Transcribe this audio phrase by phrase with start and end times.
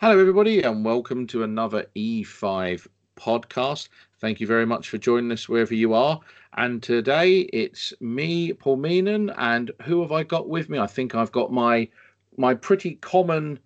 [0.00, 3.90] Hello, everybody, and welcome to another E5 podcast.
[4.20, 6.18] Thank you very much for joining us wherever you are.
[6.56, 10.80] And today it's me, Paul Meenan, and who have I got with me?
[10.80, 11.88] I think I've got my
[12.36, 13.60] my pretty common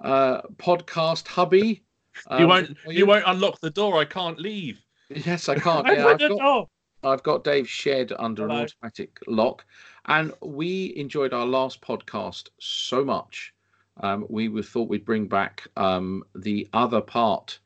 [0.00, 1.84] uh, podcast hubby.
[2.28, 2.92] Um, you won't you?
[2.92, 3.06] you?
[3.06, 3.98] won't unlock the door.
[3.98, 4.80] I can't leave.
[5.08, 5.86] Yes, I can't.
[5.90, 6.68] yeah, I've got, door.
[7.02, 8.56] I've got Dave Shed under Hello.
[8.56, 9.64] an automatic lock,
[10.06, 13.52] and we enjoyed our last podcast so much.
[14.00, 17.58] Um, we thought we'd bring back um, the other part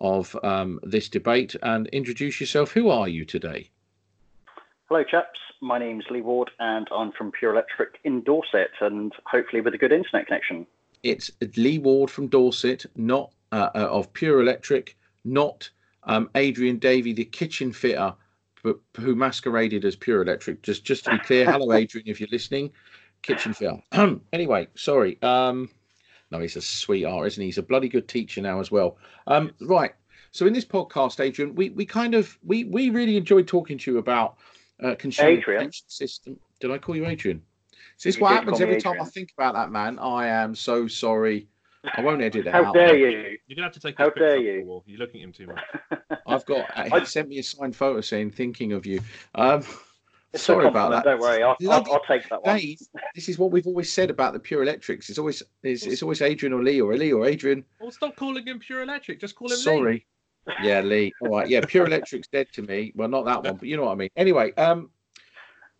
[0.00, 2.72] of um, this debate and introduce yourself.
[2.72, 3.70] Who are you today?
[4.88, 5.38] Hello, chaps.
[5.60, 9.78] My name's Lee Ward, and I'm from Pure Electric in Dorset, and hopefully with a
[9.78, 10.66] good internet connection.
[11.02, 15.70] It's Lee Ward from Dorset, not uh, uh, of Pure Electric, not
[16.04, 18.14] um, Adrian Davey, the kitchen fitter,
[18.64, 20.62] but who masqueraded as Pure Electric.
[20.62, 22.72] Just, just to be clear, hello, Adrian, if you're listening,
[23.22, 23.80] kitchen fitter.
[24.32, 25.20] anyway, sorry.
[25.22, 25.68] Um,
[26.30, 27.48] no, he's a sweetheart, isn't he?
[27.48, 28.96] He's a bloody good teacher now as well.
[29.26, 29.92] Um, right.
[30.30, 33.92] So in this podcast, Adrian, we, we kind of we we really enjoyed talking to
[33.92, 34.38] you about
[34.82, 35.70] uh, consumer Adrian.
[35.88, 36.38] system.
[36.58, 37.42] Did I call you Adrian?
[37.98, 38.96] Is this you what happens every Adrian.
[38.96, 39.98] time I think about that man?
[39.98, 41.48] I am so sorry.
[41.96, 42.74] I won't edit it How out.
[42.74, 43.38] dare you?
[43.46, 43.98] You're gonna have to take.
[43.98, 44.82] How dare you?
[44.86, 45.60] You're looking at him too much.
[46.26, 46.70] I've got.
[46.76, 49.00] Uh, he sent me a signed photo saying "thinking of you."
[49.34, 49.64] Um,
[50.32, 51.04] it's Sorry about that.
[51.04, 52.56] Don't worry, I'll, I'll, I'll, take that one.
[52.56, 52.78] Dave,
[53.14, 55.10] this is what we've always said about the pure electrics.
[55.10, 57.64] It's always it's, it's always Adrian or Lee or Lee or Adrian.
[57.80, 59.20] Well, stop calling him pure electric.
[59.20, 60.06] Just call him Sorry.
[60.46, 60.56] Lee.
[60.62, 61.12] Yeah, Lee.
[61.20, 61.48] All right.
[61.48, 62.92] Yeah, pure electric's dead to me.
[62.94, 64.08] Well, not that one, but you know what I mean.
[64.16, 64.90] Anyway, um,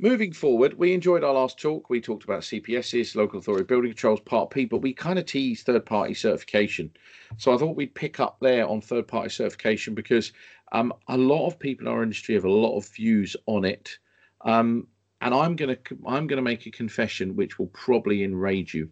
[0.02, 1.88] moving forward, we enjoyed our last talk.
[1.88, 5.64] We talked about CPSs, local authority building controls, Part P, but we kind of teased
[5.64, 6.90] third party certification.
[7.38, 10.32] So I thought we'd pick up there on third party certification because
[10.72, 13.96] um, a lot of people in our industry have a lot of views on it.
[14.40, 14.88] Um,
[15.20, 18.90] and I'm gonna I'm gonna make a confession which will probably enrage you,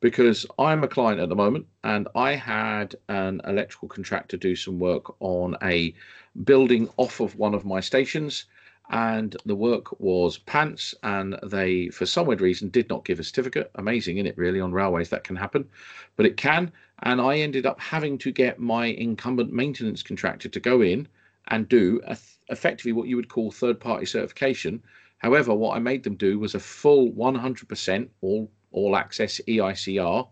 [0.00, 4.80] because I'm a client at the moment, and I had an electrical contractor do some
[4.80, 5.94] work on a
[6.42, 8.46] building off of one of my stations,
[8.90, 13.24] and the work was pants, and they for some weird reason did not give a
[13.24, 13.70] certificate.
[13.76, 15.68] Amazing, in it really on railways that can happen,
[16.16, 16.72] but it can,
[17.02, 21.08] and I ended up having to get my incumbent maintenance contractor to go in
[21.48, 22.16] and do a,
[22.48, 24.82] effectively what you would call third party certification.
[25.18, 30.28] However, what I made them do was a full 100% all all access EICR,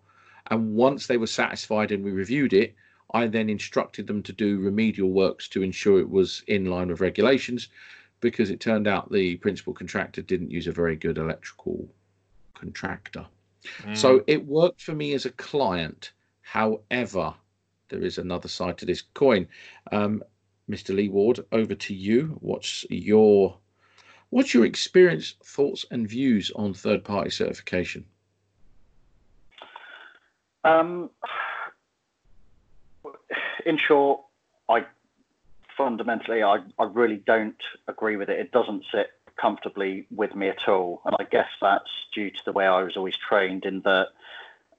[0.51, 2.75] and once they were satisfied and we reviewed it,
[3.13, 7.01] I then instructed them to do remedial works to ensure it was in line with
[7.01, 7.69] regulations,
[8.21, 11.89] because it turned out the principal contractor didn't use a very good electrical
[12.55, 13.27] contractor.
[13.83, 13.97] Mm.
[13.97, 16.13] So it worked for me as a client.
[16.43, 17.35] However,
[17.89, 19.49] there is another side to this coin.
[19.93, 20.23] Um,
[20.69, 20.95] Mr.
[20.95, 22.39] Lee Ward, over to you.
[22.41, 23.57] What's your
[24.31, 28.05] What's your experience, thoughts, and views on third party certification?
[30.63, 31.11] Um,
[33.67, 34.21] in short,
[34.69, 34.87] I
[35.85, 38.39] fundamentally, I, I really don't agree with it.
[38.39, 39.11] It doesn't sit
[39.41, 41.01] comfortably with me at all.
[41.05, 44.09] And I guess that's due to the way I was always trained in that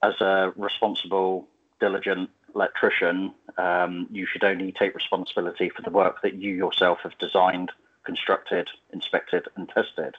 [0.02, 1.48] as a responsible,
[1.80, 7.16] diligent electrician, um, you should only take responsibility for the work that you yourself have
[7.18, 7.70] designed
[8.04, 10.16] constructed, inspected, and tested.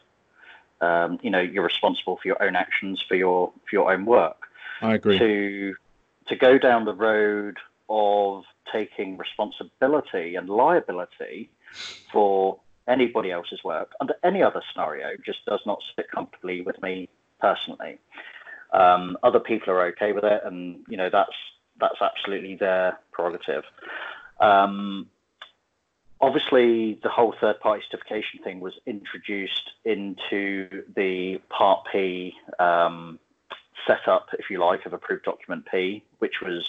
[0.81, 4.47] Um, you know, you're responsible for your own actions, for your for your own work.
[4.81, 5.19] I agree.
[5.19, 5.75] To
[6.27, 7.57] to go down the road
[7.89, 11.49] of taking responsibility and liability
[12.11, 17.09] for anybody else's work under any other scenario just does not sit comfortably with me
[17.39, 17.97] personally.
[18.73, 21.35] Um, other people are okay with it, and you know that's
[21.79, 23.63] that's absolutely their prerogative.
[24.39, 25.07] Um,
[26.23, 33.19] obviously the whole third party certification thing was introduced into the Part P um,
[33.85, 36.67] setup, if you like, of approved document P, which was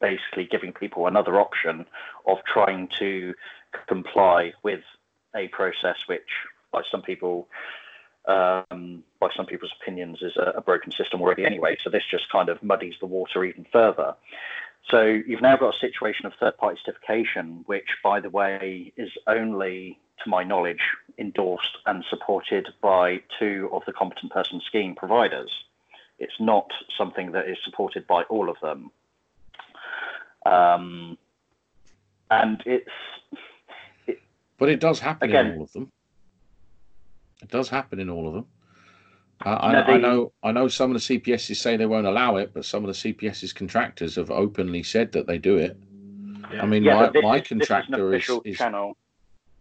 [0.00, 1.86] basically giving people another option
[2.26, 3.34] of trying to
[3.88, 4.80] comply with
[5.34, 6.28] a process which,
[6.72, 7.48] by some people,
[8.26, 11.76] um, by some people's opinions, is a, a broken system already anyway.
[11.82, 14.14] So this just kind of muddies the water even further.
[14.90, 19.98] So you've now got a situation of third-party certification, which, by the way, is only,
[20.22, 20.82] to my knowledge,
[21.18, 25.50] endorsed and supported by two of the competent person scheme providers.
[26.18, 28.90] It's not something that is supported by all of them.
[30.46, 31.18] Um,
[32.30, 32.88] and it's.
[34.06, 34.18] It,
[34.58, 35.92] but it does happen again, in all of them.
[37.42, 38.46] It does happen in all of them.
[39.42, 42.52] I, I, I, know I know some of the CPSs say they won't allow it,
[42.54, 45.76] but some of the CPSs contractors have openly said that they do it.
[46.58, 48.96] I mean, Yeah, my, this my is- is contractor is, is channel.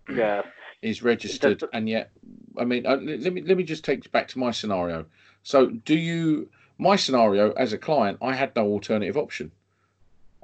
[0.09, 0.43] Yeah.
[0.81, 2.11] is registered, Does- and yet,
[2.57, 5.05] I mean, uh, let me let me just take you back to my scenario.
[5.43, 6.49] So, do you?
[6.77, 9.51] My scenario as a client, I had no alternative option.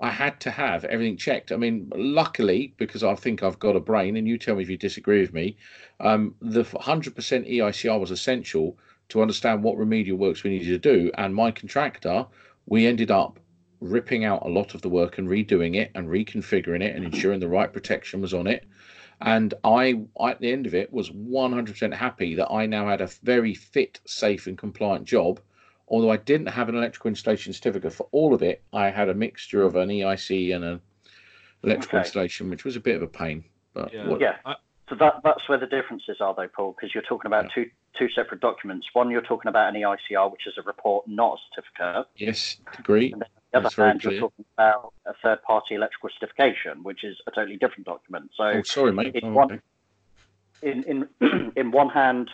[0.01, 1.51] I had to have everything checked.
[1.51, 4.69] I mean, luckily, because I think I've got a brain, and you tell me if
[4.69, 5.57] you disagree with me,
[5.99, 8.77] um, the 100% EICR was essential
[9.09, 11.11] to understand what remedial works we needed to do.
[11.19, 12.25] And my contractor,
[12.65, 13.39] we ended up
[13.79, 17.39] ripping out a lot of the work and redoing it and reconfiguring it and ensuring
[17.39, 18.65] the right protection was on it.
[19.21, 23.09] And I, at the end of it, was 100% happy that I now had a
[23.21, 25.39] very fit, safe, and compliant job.
[25.91, 29.13] Although I didn't have an electrical installation certificate for all of it, I had a
[29.13, 30.81] mixture of an EIC and an
[31.63, 32.05] electrical Okay.
[32.07, 33.43] installation, which was a bit of a pain.
[33.73, 34.07] But Yeah.
[34.07, 34.37] what, Yeah.
[34.45, 34.55] I-
[34.87, 38.07] So that that's where the differences are, though, Paul, because you're talking about two two
[38.09, 38.87] separate documents.
[38.93, 42.07] One, you're talking about an EICR, which is a report, not a certificate.
[42.15, 43.11] yes, agree.
[43.11, 46.83] And then on the other That's very hand, you're talking about a third-party electrical certification,
[46.83, 48.31] which is a totally different document.
[48.35, 49.11] So Oh, sorry, mate.
[49.13, 49.61] it's Oh, one- okay.
[50.61, 52.29] in in in one hand,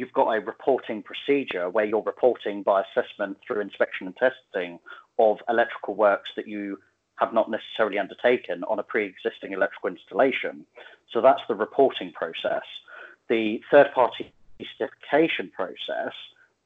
[0.00, 4.78] you've got a reporting procedure where you're reporting by assessment through inspection and testing
[5.18, 6.78] of electrical works that you
[7.16, 10.64] have not necessarily undertaken on a pre-existing electrical installation.
[11.12, 12.62] So that's the reporting process.
[13.28, 14.32] The third-party
[14.78, 16.14] certification process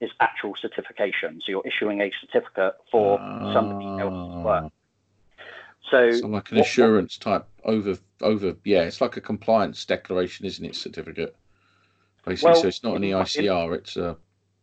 [0.00, 1.40] is actual certification.
[1.44, 3.18] So you're issuing a certificate for
[3.52, 4.42] somebody else's ah.
[4.42, 4.72] work.
[5.90, 10.46] So, So like an what- assurance type over over yeah, it's like a compliance declaration,
[10.46, 10.76] isn't it?
[10.76, 11.34] Certificate.
[12.26, 13.74] Basically, Well, so it's not an in- EICR.
[13.76, 14.16] It's a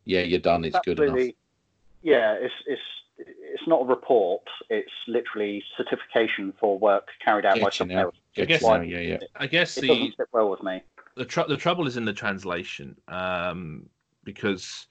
[0.05, 0.65] yeah, you're done.
[0.65, 1.29] It's good enough.
[2.01, 2.81] Yeah, it's it's
[3.17, 4.41] it's not a report.
[4.69, 8.15] It's literally certification for work carried out by Get you someone else.
[8.33, 9.17] Get guess- you now, yeah, yeah.
[9.35, 10.81] I guess It the doesn't sit well with me.
[11.15, 13.87] the, tr- the trouble is in the translation um,
[14.23, 14.87] because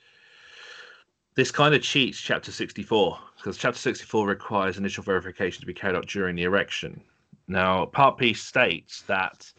[1.35, 5.97] this kind of cheats chapter 64 because chapter 64 requires initial verification to be carried
[5.97, 7.01] out during the erection
[7.49, 9.51] now part p states that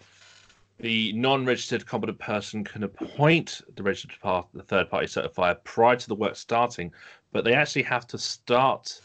[0.81, 6.07] the non-registered competent person can appoint the registered part the third party certifier prior to
[6.07, 6.91] the work starting
[7.31, 8.99] but they actually have to start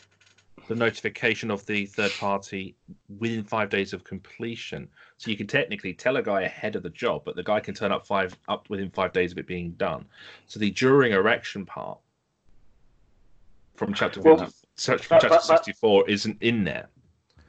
[0.69, 2.75] the notification of the third party
[3.19, 6.91] within five days of completion so you can technically tell a guy ahead of the
[6.91, 9.71] job, but the guy can turn up five up within five days of it being
[9.73, 10.05] done.
[10.47, 11.99] So the during erection part
[13.77, 16.89] from chapter Well, 50 so from that- chapter that- that- sixty four isn't in there.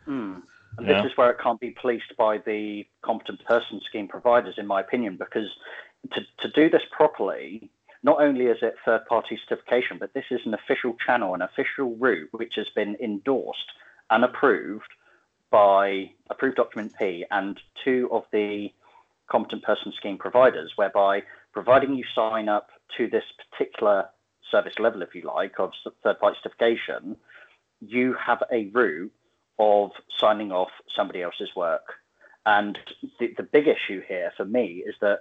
[0.06, 0.36] Hmm.
[0.78, 1.02] And Yeah.
[1.02, 4.82] this is where it can't be policed by the competent person scheme providers, in my
[4.82, 5.50] opinion, because
[6.12, 7.70] to, to do this properly,
[8.04, 11.96] not only is it third party certification, but this is an official channel, an official
[11.96, 13.72] route which has been endorsed
[14.10, 14.92] and approved
[15.50, 18.72] by approved document P and two of the
[19.28, 24.10] competent person scheme providers, whereby providing you sign up to this particular
[24.52, 25.72] service level, if you like, of
[26.04, 27.18] third party certification,
[27.82, 29.12] you have a route
[29.60, 31.96] of signing off somebody else's work.
[32.46, 32.78] And
[33.20, 35.20] the, the big issue here for me is that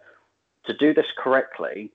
[0.66, 1.90] to do this correctly,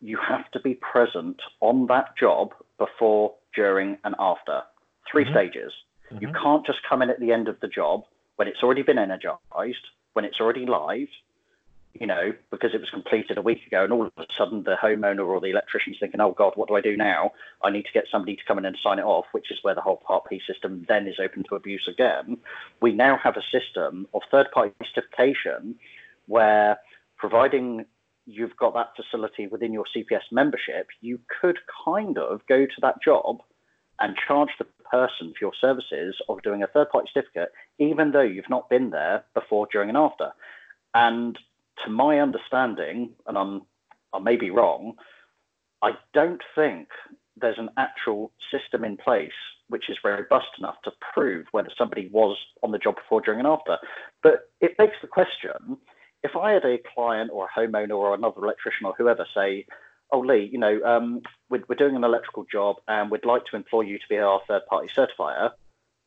[0.00, 4.62] you have to be present on that job before, during, and after.
[5.10, 5.30] 3 Mhm.
[5.30, 5.72] stages.
[6.20, 6.42] You Mhm.
[6.42, 8.04] can't just come in at the end of the job
[8.36, 11.08] when it's already been energized, when it's already live,
[11.94, 14.76] you know, because it was completed a week ago, and all of a sudden the
[14.82, 17.32] homeowner or the electrician's thinking, oh God, what do I do now?
[17.62, 19.74] I need to get somebody to come in and sign it off, which is where
[19.74, 22.38] the whole Part P system then is open to abuse again.
[22.80, 25.76] We now have a system of third party certification
[26.26, 26.78] where
[27.18, 27.84] providing
[28.26, 33.02] you've got that facility within your CPS membership, you could kind of go to that
[33.02, 33.42] job
[34.00, 38.22] and charge the person for your services of doing a third party certificate, even though
[38.22, 40.32] you've not been there before, during, and after.
[40.94, 41.38] And
[41.84, 43.62] to my understanding, and I'm
[44.12, 44.94] I may be wrong,
[45.82, 46.88] I don't think
[47.36, 49.32] there's an actual system in place
[49.68, 53.48] which is robust enough to prove whether somebody was on the job before, during, and
[53.48, 53.78] after.
[54.22, 55.78] But it begs the question
[56.22, 59.66] if I had a client or a homeowner or another electrician or whoever say,
[60.12, 63.56] Oh, Lee, you know, um, we're, we're doing an electrical job and we'd like to
[63.56, 65.52] employ you to be our third party certifier,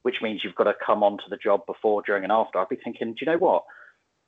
[0.03, 2.59] which means you've got to come onto the job before, during, and after.
[2.59, 3.63] I'd be thinking, do you know what?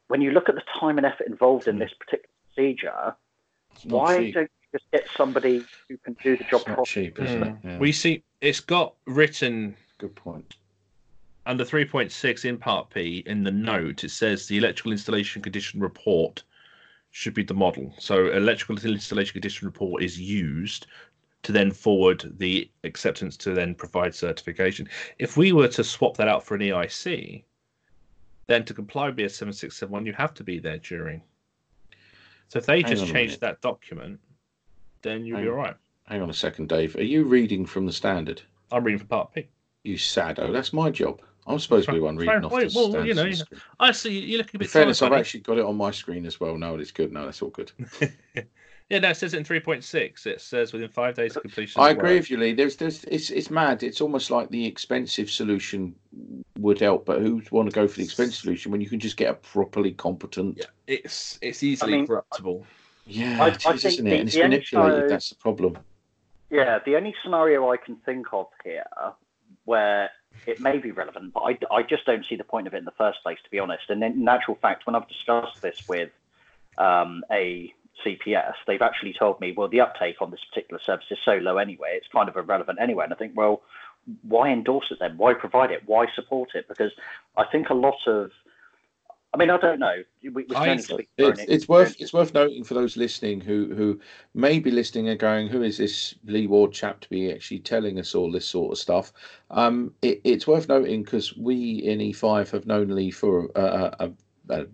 [0.07, 1.79] When you look at the time and effort involved in Hmm.
[1.81, 3.15] this particular procedure,
[3.83, 4.33] why cheap.
[4.35, 6.85] don't you just get somebody who can do the job It's properly?
[6.85, 7.41] cheap, is it?
[7.41, 7.59] Mm.
[7.63, 7.77] Yeah.
[7.77, 10.55] We see it's got written Good point.
[11.45, 14.03] under 3.6 in part P in the note.
[14.03, 16.43] It says the electrical installation condition report
[17.11, 17.93] should be the model.
[17.99, 20.87] So electrical installation condition report is used
[21.43, 24.89] to then forward the acceptance to then provide certification.
[25.19, 27.43] If we were to swap that out for an EIC,
[28.47, 31.21] then to comply with BS 7671, you have to be there during.
[32.47, 34.19] So if they Hang just change that document,
[35.01, 35.75] then you'll be all right.
[36.05, 36.95] Hang on a second, Dave.
[36.95, 38.41] Are you reading from the standard?
[38.71, 39.49] I'm reading for part P.
[39.83, 40.51] You sado.
[40.51, 41.21] That's my job.
[41.45, 43.61] I'm supposed to be one reading off Wait, the well, you know, on the screen.
[43.79, 44.63] I see you look a bit.
[44.63, 45.19] In fairness, tired, I've buddy.
[45.21, 46.57] actually got it on my screen as well.
[46.57, 47.11] No, it's good.
[47.13, 47.71] No, that's all good.
[48.89, 50.25] Yeah, no, it says it in three point six.
[50.25, 51.81] It says within five days of completion.
[51.81, 52.19] I of agree work.
[52.21, 52.53] with you, Lee.
[52.53, 53.83] There's, there's, it's, it's mad.
[53.83, 55.93] It's almost like the expensive solution
[56.59, 58.99] would help, but who would want to go for the expensive solution when you can
[58.99, 60.57] just get a properly competent?
[60.57, 62.65] Yeah, it's it's easily mean, corruptible.
[63.05, 64.09] Yeah, I- it I is, think isn't it?
[64.09, 64.67] the- And it's manipulated.
[64.67, 65.77] scenario- That's the problem.
[66.49, 68.85] Yeah, the only scenario I can think of here
[69.65, 70.09] where
[70.45, 72.85] it may be relevant, but I, I just don't see the point of it in
[72.85, 73.89] the first place, to be honest.
[73.89, 76.09] And in actual fact, when I've discussed this with
[76.77, 77.73] um, a
[78.05, 81.57] CPS, they've actually told me, well, the uptake on this particular service is so low
[81.57, 83.03] anyway, it's kind of irrelevant anyway.
[83.05, 83.61] And I think, well,
[84.21, 85.17] why endorse it then?
[85.17, 85.83] Why provide it?
[85.85, 86.67] Why support it?
[86.67, 86.91] Because
[87.35, 88.31] I think a lot of,
[89.33, 90.03] I mean, I don't know.
[90.23, 90.45] We, we
[91.17, 93.99] It's, it's worth it's worth noting for those listening who who
[94.33, 97.99] may be listening and going, "Who is this Lee Ward chap to be actually telling
[97.99, 99.11] us all this sort of stuff?"
[99.51, 103.95] Um, it, it's worth noting because we in E5 have known Lee for a, a,
[104.05, 104.11] a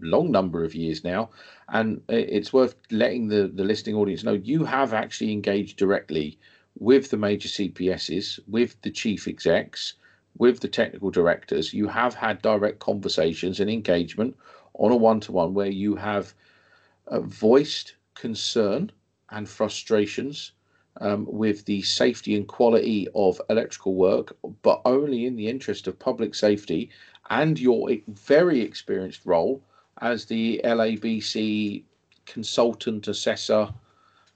[0.01, 1.29] long number of years now,
[1.69, 6.37] and it's worth letting the the listening audience know you have actually engaged directly
[6.79, 9.93] with the major CPSs, with the chief execs,
[10.37, 11.73] with the technical directors.
[11.73, 14.35] You have had direct conversations and engagement
[14.73, 16.33] on a one to one where you have
[17.07, 18.91] uh, voiced concern
[19.29, 20.51] and frustrations
[21.01, 25.97] um, with the safety and quality of electrical work, but only in the interest of
[25.99, 26.89] public safety
[27.29, 29.61] and your very experienced role
[30.01, 31.83] as the LABC
[32.25, 33.69] consultant assessor.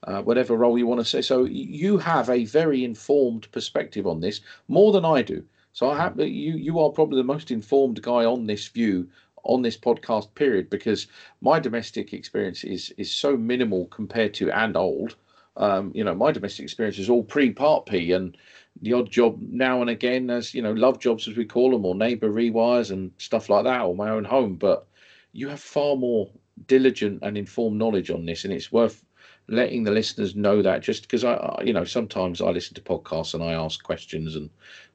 [0.04, 1.20] Uh, whatever role you want to say.
[1.20, 5.42] So you have a very informed perspective on this, more than I do.
[5.72, 6.54] So I have you.
[6.54, 9.08] You are probably the most informed guy on this view
[9.44, 11.06] on this podcast period because
[11.40, 15.16] my domestic experience is is so minimal compared to and old.
[15.56, 18.36] Um, you know, my domestic experience is all pre Part P and
[18.82, 21.84] the odd job now and again as you know love jobs as we call them
[21.84, 24.56] or neighbour rewires and stuff like that or my own home.
[24.56, 24.86] But
[25.32, 26.30] you have far more
[26.66, 29.04] diligent and informed knowledge on this, and it's worth
[29.48, 32.80] letting the listeners know that just because I, I you know sometimes I listen to
[32.80, 34.50] podcasts and I ask questions and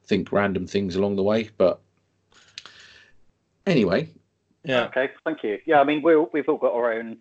[0.06, 1.80] think random things along the way, but
[3.66, 4.10] anyway,
[4.64, 5.60] Yeah, Okay, thank you.
[5.66, 7.18] Yeah, I mean, we're, we've all got our own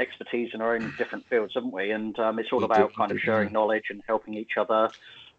[0.00, 1.90] expertise in our own different fields, haven't we?
[1.90, 3.52] And um, it's all We about we kind of sharing yeah.
[3.54, 4.90] knowledge and helping each other,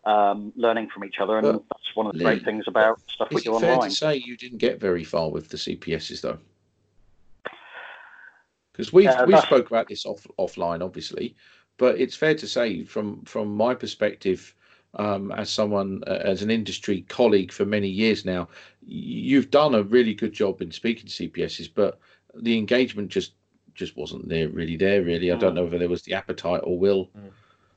[0.05, 1.37] um, learning from each other.
[1.37, 3.59] And But, that's one of the Lee, great things about stuff we is do it
[3.59, 3.89] fair online.
[3.89, 6.39] to say you didn't get very far with the CPSs though?
[8.71, 11.35] Because we Yeah, we spoke about this off offline, obviously,
[11.77, 14.55] but it's fair to say from from my perspective,
[14.95, 18.47] um, as someone uh, as an industry colleague for many years now,
[18.81, 21.99] you've done a really good job in speaking to CPSs, but
[22.35, 23.33] the engagement just
[23.75, 25.31] just wasn't there really there really.
[25.31, 25.55] I don't Mm.
[25.55, 27.31] know whether there was the appetite or will Mm.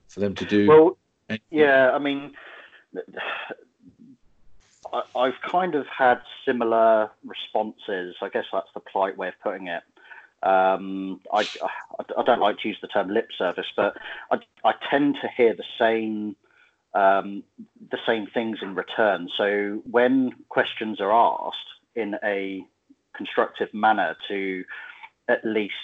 [0.09, 0.69] for them to do.
[0.69, 0.97] Well, anything.
[1.51, 2.33] Yeah, I mean,
[5.17, 8.17] I've kind of had similar responses.
[8.21, 9.83] I guess that's the polite way of putting it.
[10.43, 13.97] Um, I, I, I don't like to use the term lip service, but
[14.31, 16.37] I, I tend to hear the same
[16.95, 17.43] um,
[17.91, 19.29] the same things in return.
[19.39, 21.57] So when questions are asked
[21.95, 22.65] in a
[23.17, 24.65] constructive manner to
[25.29, 25.75] at least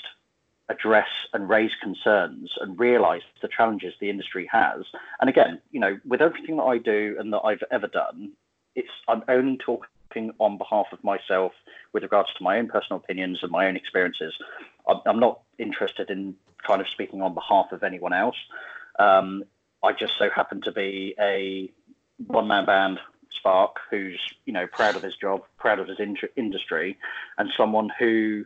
[0.69, 4.85] address and raise concerns and realize the challenges the industry has.
[5.21, 8.33] And again, you know, with everything that I do and that I've ever done,
[8.75, 11.53] it's I'm only talking on behalf of myself
[11.93, 14.35] with regards to my own personal opinions and my own experiences.
[14.87, 16.35] I'm, I'm not interested in
[16.67, 18.37] kind of speaking on behalf of anyone else.
[18.99, 19.45] Um,
[19.83, 21.71] I just so happen to be a
[22.27, 22.99] one-man band,
[23.31, 26.99] Spark, who's you know proud of his job, proud of his in- industry,
[27.39, 28.45] and someone who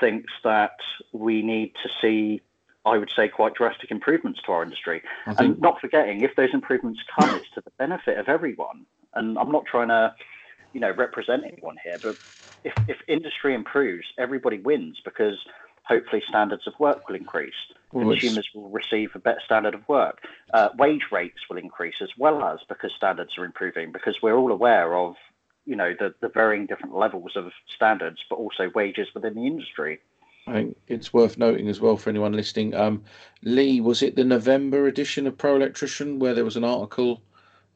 [0.00, 0.76] thinks that
[1.12, 2.42] we need to see,
[2.84, 5.02] I would say, quite drastic improvements to our industry.
[5.26, 8.86] Think And not forgetting, if those improvements come, it's to the benefit of everyone.
[9.14, 10.14] And I'm not trying to,
[10.72, 12.16] you know, represent anyone here, but
[12.64, 15.36] if, if industry improves, everybody wins because
[15.84, 17.54] hopefully standards of work will increase.
[18.20, 20.22] Consumers will receive a better standard of work.
[20.54, 23.92] Uh, wage rates will increase as well as because standards are improving.
[23.92, 25.16] Because we're all aware of,
[25.66, 30.00] you know, the, the varying different levels of standards, but also wages within the industry.
[30.46, 32.74] I think it's worth noting as well for anyone listening.
[32.74, 33.04] Um,
[33.42, 37.22] Lee, was it the November edition of Pro Electrician where there was an article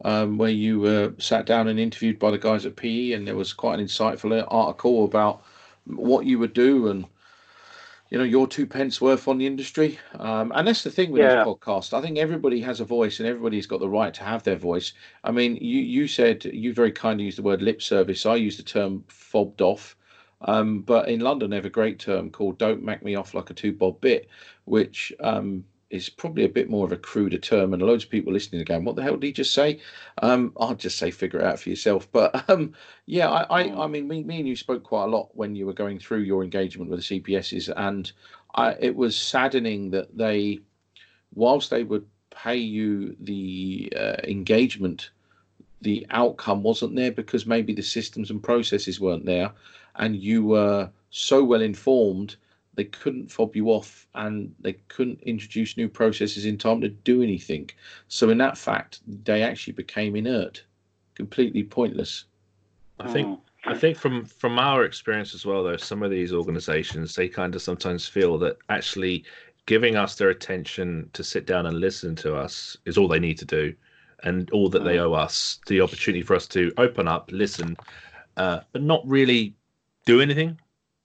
[0.05, 3.37] um, where you were sat down and interviewed by the guys at PE, and there
[3.37, 5.43] was quite an insightful article about
[5.87, 7.07] what you would do and
[8.11, 9.99] you know your two pence worth on the industry.
[10.19, 11.45] Um, and that's the thing with Yeah.
[11.45, 11.93] this podcast.
[11.93, 14.93] I think everybody has a voice, and everybody's got the right to have their voice.
[15.25, 18.27] I mean, you you said you very kindly used the word lip service.
[18.27, 19.97] I used the term fobbed off.
[20.43, 23.51] Um, but in London, they have a great term called "Don't make me off like
[23.51, 24.29] a two bob bit,"
[24.65, 28.33] which um, is probably a bit more of a cruder term, and loads of people
[28.33, 28.85] listening again.
[28.85, 29.81] What the hell did he just say?
[30.23, 32.11] Um, I'll just say figure it out for yourself.
[32.11, 32.73] But um,
[33.07, 35.67] yeah, I, I, I mean, me, me and you spoke quite a lot when you
[35.67, 38.11] were going through your engagement with the CPSs, and
[38.55, 40.61] I, it was saddening that they,
[41.35, 45.11] whilst they would pay you the uh, engagement,
[45.83, 49.53] the outcome wasn't there because maybe the systems and processes weren't there,
[49.95, 52.37] and you were so well informed
[52.77, 57.23] they couldn't fob you off and they couldn't introduce new processes in time to do
[57.23, 57.69] anything.
[58.09, 60.63] So, in that fact, they actually became inert,
[61.15, 62.25] completely pointless.
[63.01, 63.41] I think.
[63.65, 67.55] I think from from our experience as well, though, some of these organisations they kind
[67.55, 69.25] of sometimes feel that actually
[69.67, 73.39] giving us their attention to sit down and listen to us is all they need
[73.39, 73.75] to do,
[74.23, 75.05] and all that they hmm.
[75.05, 77.77] owe us the opportunity for us to open up, listen,
[78.37, 79.57] uh, but not really
[80.05, 80.57] do anything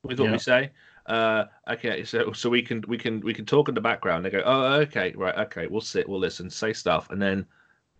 [0.04, 0.32] with what yeah.
[0.32, 0.72] we say
[1.05, 4.25] uh, okay, so so we can we can we can talk in the background.
[4.25, 7.46] They go, oh, okay, right, okay, we'll sit, we'll listen, say stuff, and then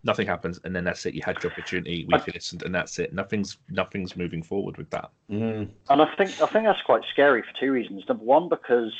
[0.04, 1.14] nothing happens, and then that's it.
[1.14, 3.12] You had your opportunity, we listened, and that's it.
[3.12, 5.10] Nothing's nothing's moving forward with that.
[5.30, 5.68] Mm.
[5.90, 8.04] And I think I think that's quite scary for two reasons.
[8.08, 8.92] Number one, because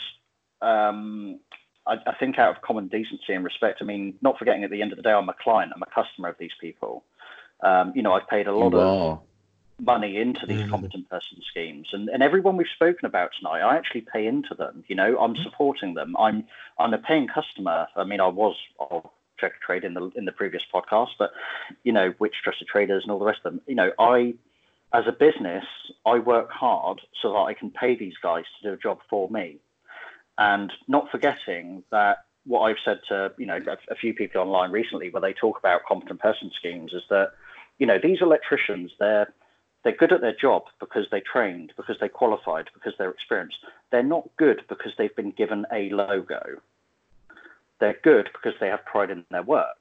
[0.61, 1.41] um,
[1.87, 4.81] I, I, think out of common decency and respect, I mean, not forgetting at the
[4.81, 7.05] end of the day, I'm a client, I'm a customer of these people.
[7.65, 9.03] Um, you know, I've paid a lot you of.
[9.03, 9.21] Are
[9.83, 10.71] money into these mm.
[10.71, 11.89] competent person schemes.
[11.93, 15.35] And, and everyone we've spoken about tonight i actually pay into them you know i'm
[15.35, 15.43] mm.
[15.43, 16.17] supporting them.
[16.19, 16.45] I'm
[16.79, 17.89] i'm a paying customer.
[17.97, 19.09] I mean i was of
[19.39, 21.33] check trade in the in the previous podcast but
[21.83, 23.61] you know which trusted traders and all the rest of them.
[23.67, 24.35] You know i
[24.93, 25.65] as a business
[26.07, 29.29] i work hard so that i can pay these guys to do a job for
[29.31, 29.59] me.
[30.39, 34.71] And not forgetting that what i've said to you know a, a few people online
[34.71, 37.33] recently where they talk about competent person schemes is that
[37.79, 39.33] you know these electricians they're
[39.85, 43.59] they're good at their job because they trained, because they qualified, because they're experienced.
[43.91, 46.61] They're not good because they've been given a logo.
[47.81, 49.77] They're good because they have pride in their work.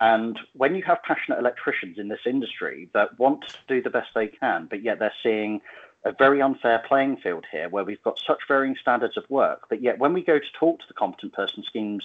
[0.00, 4.08] And when you have passionate electricians in this industry that want to do the best
[4.14, 5.60] they can, but yet they're seeing
[6.04, 9.82] a very unfair playing field here where we've got such varying standards of work, but
[9.82, 12.04] yet when we go to talk to the competent person schemes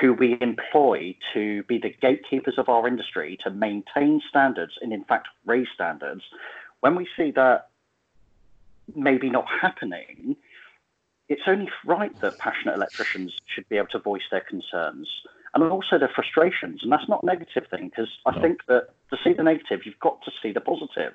[0.00, 5.04] who we employ to be the gatekeepers of our industry to maintain standards and, in
[5.04, 6.22] fact, raise standards,
[6.80, 7.68] when we see that
[8.94, 10.36] maybe not happening,
[11.28, 15.08] it's only right that passionate electricians should be able to voice their concerns
[15.54, 16.82] and also their frustrations.
[16.82, 18.42] And that's not a negative thing because I no.
[18.42, 21.14] think that to see the negative, you've got to see the positive.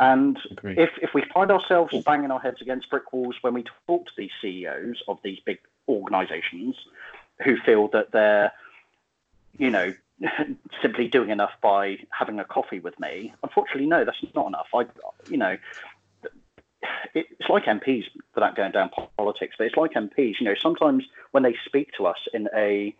[0.00, 4.06] And if, if we find ourselves banging our heads against brick walls when we talk
[4.06, 5.58] to these CEOs of these big
[5.88, 6.74] organizations,
[7.44, 8.52] who feel that they're,
[9.58, 9.94] you know,
[10.82, 13.32] simply doing enough by having a coffee with me.
[13.42, 14.68] Unfortunately, no, that's not enough.
[14.74, 14.86] I,
[15.28, 15.56] you know,
[17.14, 20.34] it's like MPs without going down politics, but it's like MPs.
[20.40, 22.94] You know, sometimes when they speak to us in a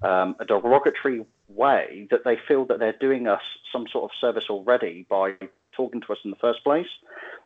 [0.00, 4.44] um, a derogatory way, that they feel that they're doing us some sort of service
[4.48, 5.34] already by
[5.72, 6.86] talking to us in the first place.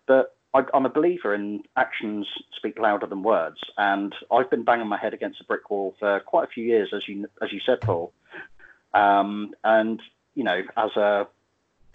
[0.06, 4.88] But I, am a believer in actions speak louder than words, and I've been banging
[4.88, 7.60] my head against a brick wall for quite a few years, as you as you
[7.64, 8.12] said, Paul.
[8.94, 10.00] Um, and
[10.34, 11.26] you know, as a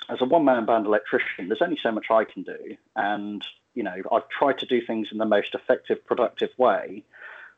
[0.09, 3.83] as a one man band electrician, there's only so much I can do, and you
[3.83, 7.03] know, I've tried to do things in the most effective, productive way.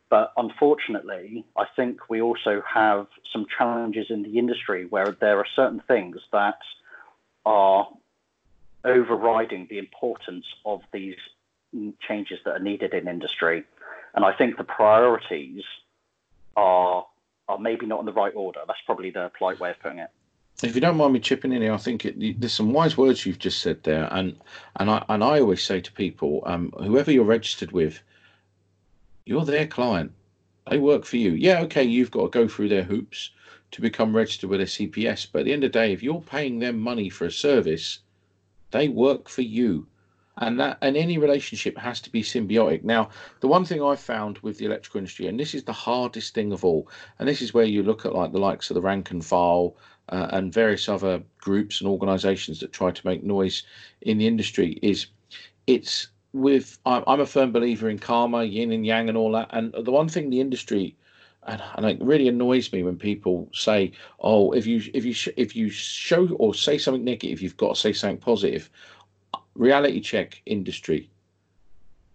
[0.10, 5.46] But unfortunately, I think we also have some challenges in the industry where there are
[5.56, 6.58] certain things that
[7.46, 7.88] are
[8.84, 11.18] overriding the importance of these
[12.08, 13.64] changes that are needed in industry.
[14.16, 15.64] And I think the priorities
[16.56, 17.06] are
[17.48, 18.60] are maybe not in the right order.
[18.68, 20.10] That's probably the polite way of putting it.
[20.62, 23.26] If you don't mind me chipping in here, I think it, there's some wise words
[23.26, 24.38] you've just said there, and
[24.76, 28.02] and I and I always say to people, um, whoever you're registered with,
[29.26, 30.12] you're their client.
[30.70, 31.32] They work for you.
[31.32, 33.32] Yeah, okay, you've got to go through their hoops
[33.72, 36.22] to become registered with a CPS, but at the end of the day, if you're
[36.22, 38.00] paying them money for a service,
[38.72, 39.88] they work for you.
[40.42, 42.84] And that and any relationship has to be symbiotic.
[42.84, 43.10] Now,
[43.42, 46.54] the one thing I found with the electrical industry, and this is the hardest thing
[46.54, 49.12] of all, and this is where you look at like the likes of the rank
[49.12, 49.76] and file
[50.08, 53.64] uh, and various other groups and organisations that try to make noise
[54.02, 55.08] in the industry, is
[55.68, 59.50] it's with I'm a firm believer in karma, yin and yang, and all that.
[59.52, 60.96] And the one thing the industry
[61.48, 65.38] and, and it really annoys me when people say, "Oh, if you if you sh-
[65.38, 68.70] if you show or say something negative, you've got to say something positive."
[69.56, 71.10] Reality check industry.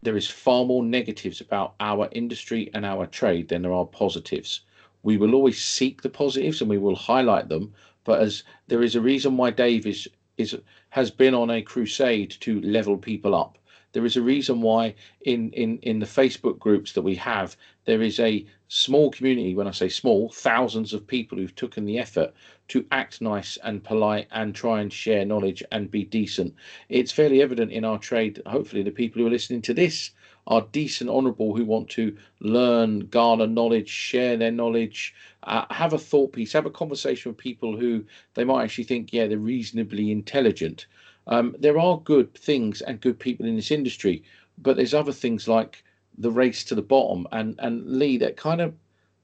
[0.02, 4.60] There is far more negatives about our industry and our trade than there are positives.
[5.02, 7.72] We will always seek the positives and we will highlight them,
[8.04, 10.56] but as there is a reason why Dave is is
[10.90, 13.58] has been on a crusade to level people up
[13.94, 18.02] There is a reason why in in in the Facebook groups that we have, there
[18.02, 19.54] is a small community.
[19.54, 22.34] When I say small, thousands of people who've taken the effort
[22.68, 26.52] to act nice and polite and try and share knowledge and be decent.
[26.88, 28.42] It's fairly evident in our trade.
[28.46, 30.10] Hopefully, the people who are listening to this
[30.48, 35.98] are decent, honourable, who want to learn, garner knowledge, share their knowledge, uh, have a
[35.98, 40.10] thought piece, have a conversation with people who they might actually think, yeah, they're reasonably
[40.10, 40.86] intelligent.
[41.28, 44.24] Um, there are good things and good people in this industry,
[44.58, 45.83] but there's other things like
[46.18, 47.26] the race to the bottom.
[47.32, 48.74] And and Lee, that kind of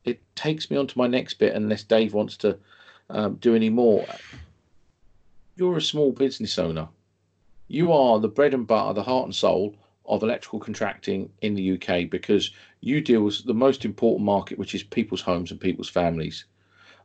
[0.04, 2.58] it takes me on to my next bit, unless Dave wants to
[3.10, 4.06] um, do any more.
[5.56, 6.88] You're a small business owner.
[7.68, 9.76] You are the bread and butter, the heart and soul
[10.06, 12.50] of electrical contracting in the UK because
[12.80, 16.46] you deal with the most important market, which is people's homes and people's families.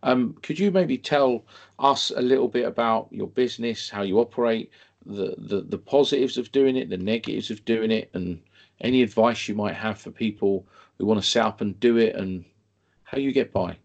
[0.04, 1.46] Um, could you maybe tell
[1.80, 4.72] us a little bit about your business, how you operate,
[5.06, 8.40] the, the, the positives of doing it, the negatives of doing it, and
[8.82, 10.66] any advice you might have for people
[10.98, 12.46] who want to set up and do it and
[13.04, 13.78] how you get by?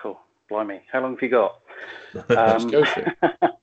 [0.00, 0.18] Cool.
[0.50, 0.80] Blimey.
[0.90, 1.60] How long have you got?
[2.30, 3.50] Um, go for it.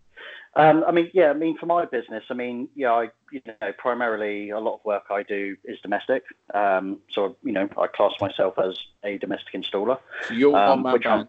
[0.55, 3.71] Um, I mean, yeah, I mean, for my business, I mean, yeah, I, you know,
[3.75, 6.23] primarily a lot of work I do is domestic.
[6.53, 9.97] Um, so, you know, I class myself as a domestic installer.
[10.27, 11.07] So you're um, which.
[11.07, 11.27] I'm,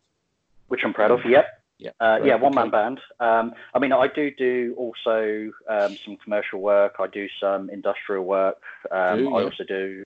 [0.69, 1.25] which I'm proud of.
[1.25, 1.47] Yep.
[1.85, 1.91] Yeah.
[2.01, 3.01] Uh, yeah, one man band.
[3.21, 6.95] Um, I mean, I do do also um, some commercial work.
[6.99, 8.57] I do some industrial work.
[8.91, 10.03] Um, I also do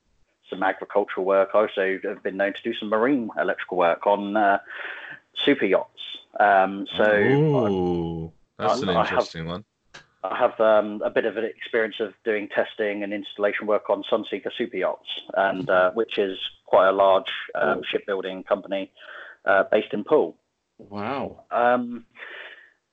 [0.50, 1.50] some agricultural work.
[1.54, 4.58] I also have been known to do some marine electrical work on uh,
[5.44, 6.00] super yachts.
[6.40, 9.64] Um, so Ooh, that's an I- I have- interesting one.
[10.24, 14.02] I have um, a bit of an experience of doing testing and installation work on
[14.02, 16.36] Sunseeker super yachts, and uh, which is
[16.66, 18.90] quite a large um, shipbuilding company
[19.44, 20.36] uh, based in Poole.
[20.78, 21.44] Wow.
[21.50, 22.04] Um,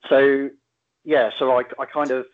[0.09, 0.49] so
[1.03, 2.25] yeah, so I, I kind of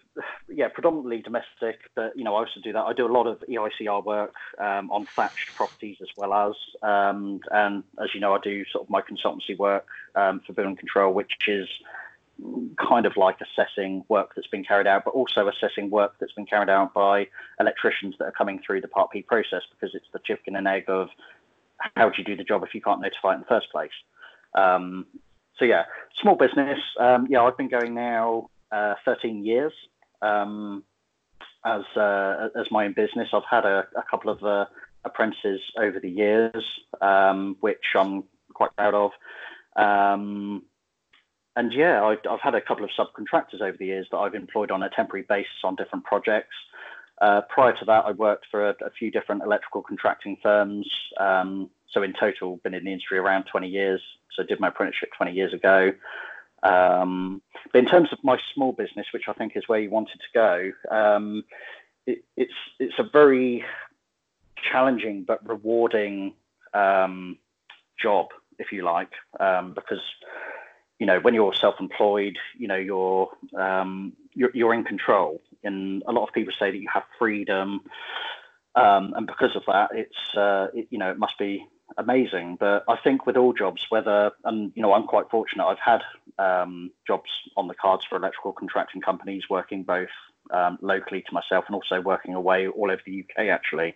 [0.49, 2.81] yeah predominantly domestic, but you know I also do that.
[2.81, 7.41] I do a lot of EICR work um, on thatched properties as well as, um,
[7.51, 11.13] and as you know I do sort of my consultancy work um, for building control,
[11.13, 11.67] which is
[12.77, 16.45] kind of like assessing work that's been carried out, but also assessing work that's been
[16.45, 17.27] carried out by
[17.59, 20.85] electricians that are coming through the Part P process because it's the chicken and egg
[20.87, 21.09] of
[21.95, 23.91] how do you do the job if you can't notify it in the first place.
[24.53, 25.05] Um,
[25.61, 25.83] so yeah,
[26.21, 26.79] small business.
[26.99, 29.71] Um, yeah, I've been going now uh, 13 years
[30.23, 30.83] um,
[31.63, 33.29] as uh, as my own business.
[33.31, 34.65] I've had a, a couple of uh,
[35.05, 36.65] apprentices over the years,
[36.99, 39.11] um, which I'm quite proud of.
[39.75, 40.63] Um,
[41.55, 44.71] and yeah, I, I've had a couple of subcontractors over the years that I've employed
[44.71, 46.55] on a temporary basis on different projects.
[47.21, 50.89] Uh, prior to that, I worked for a, a few different electrical contracting firms.
[51.91, 54.01] So in total, been in the industry around 20 years.
[54.35, 55.91] So did my apprenticeship 20 years ago.
[56.63, 60.19] Um, but in terms of my small business, which I think is where you wanted
[60.19, 61.43] to go, um,
[62.05, 63.63] it, it's it's a very
[64.71, 66.33] challenging but rewarding
[66.73, 67.37] um,
[67.99, 68.27] job,
[68.59, 70.01] if you like, um, because
[70.99, 76.11] you know when you're self-employed, you know you're um, you're, you're in control, and a
[76.11, 77.81] lot of people say that you have freedom,
[78.75, 81.65] um, and because of that, it's uh, it, you know it must be
[81.97, 82.57] amazing.
[82.59, 86.01] But I think with all jobs, whether and you know I'm quite fortunate, I've had
[86.37, 90.09] um, jobs on the cards for electrical contracting companies, working both
[90.51, 93.95] um, locally to myself and also working away all over the UK actually.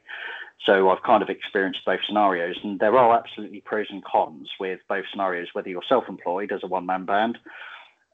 [0.65, 4.79] So I've kind of experienced both scenarios, and there are absolutely pros and cons with
[4.87, 5.49] both scenarios.
[5.53, 7.37] Whether you're self-employed as a one-man band,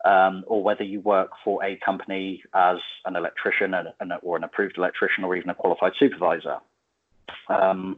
[0.05, 4.43] um, or whether you work for a company as an electrician and, and, or an
[4.43, 6.57] approved electrician or even a qualified supervisor.
[7.47, 7.97] Um,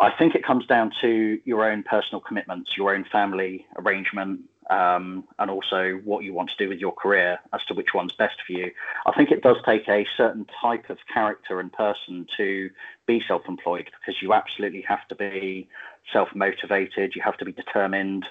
[0.00, 5.24] I think it comes down to your own personal commitments, your own family arrangement, um,
[5.38, 8.36] and also what you want to do with your career as to which one's best
[8.46, 8.70] for you.
[9.04, 12.70] I think it does take a certain type of character and person to
[13.06, 15.68] be self employed because you absolutely have to be
[16.12, 18.24] self motivated, you have to be determined.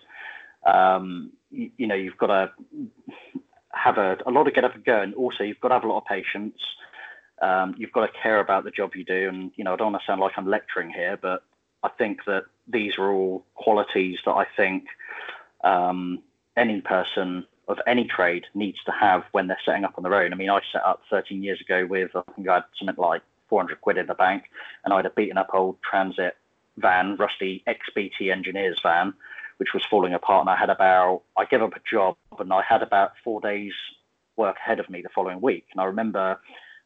[0.66, 2.52] Um, you, you know, you've got to
[3.72, 5.84] have a, a lot of get up and go, and also you've got to have
[5.84, 6.58] a lot of patience.
[7.42, 9.92] Um, you've got to care about the job you do, and you know I don't
[9.92, 11.44] want to sound like I'm lecturing here, but
[11.84, 14.86] I think that these are all qualities that I think
[15.64, 16.22] um,
[16.58, 20.34] any person of any trade needs to have when they're setting up on their own.
[20.34, 23.22] I mean, I set up 13 years ago with I think I had something like
[23.50, 24.44] 400 quid in the bank,
[24.84, 26.36] and I had a beaten up old transit
[26.78, 29.14] van, rusty XBT engineers van,
[29.58, 30.42] which was falling apart.
[30.42, 33.74] And I had about I gave up a job, and I had about four days
[34.36, 35.66] work ahead of me the following week.
[35.72, 36.40] And I remember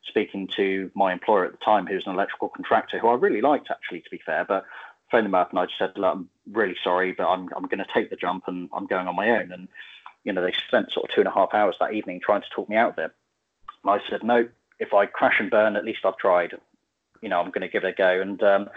[0.08, 3.42] speaking to my employer at the time, who was an electrical contractor, who I really
[3.42, 4.66] liked actually, to be fair, but
[5.12, 7.80] phoned him up and I just said, Look, I'm really sorry, but I'm I'm going
[7.80, 9.52] to take the jump and I'm going on my own.
[9.52, 9.68] And
[10.24, 12.48] you know, they spent sort of two and a half hours that evening trying to
[12.54, 13.12] talk me out of it.
[13.84, 14.48] And I said, No,
[14.80, 16.54] if I crash and burn, at least I've tried.
[17.22, 18.22] You know, I'm going to give it a go.
[18.22, 18.70] And um,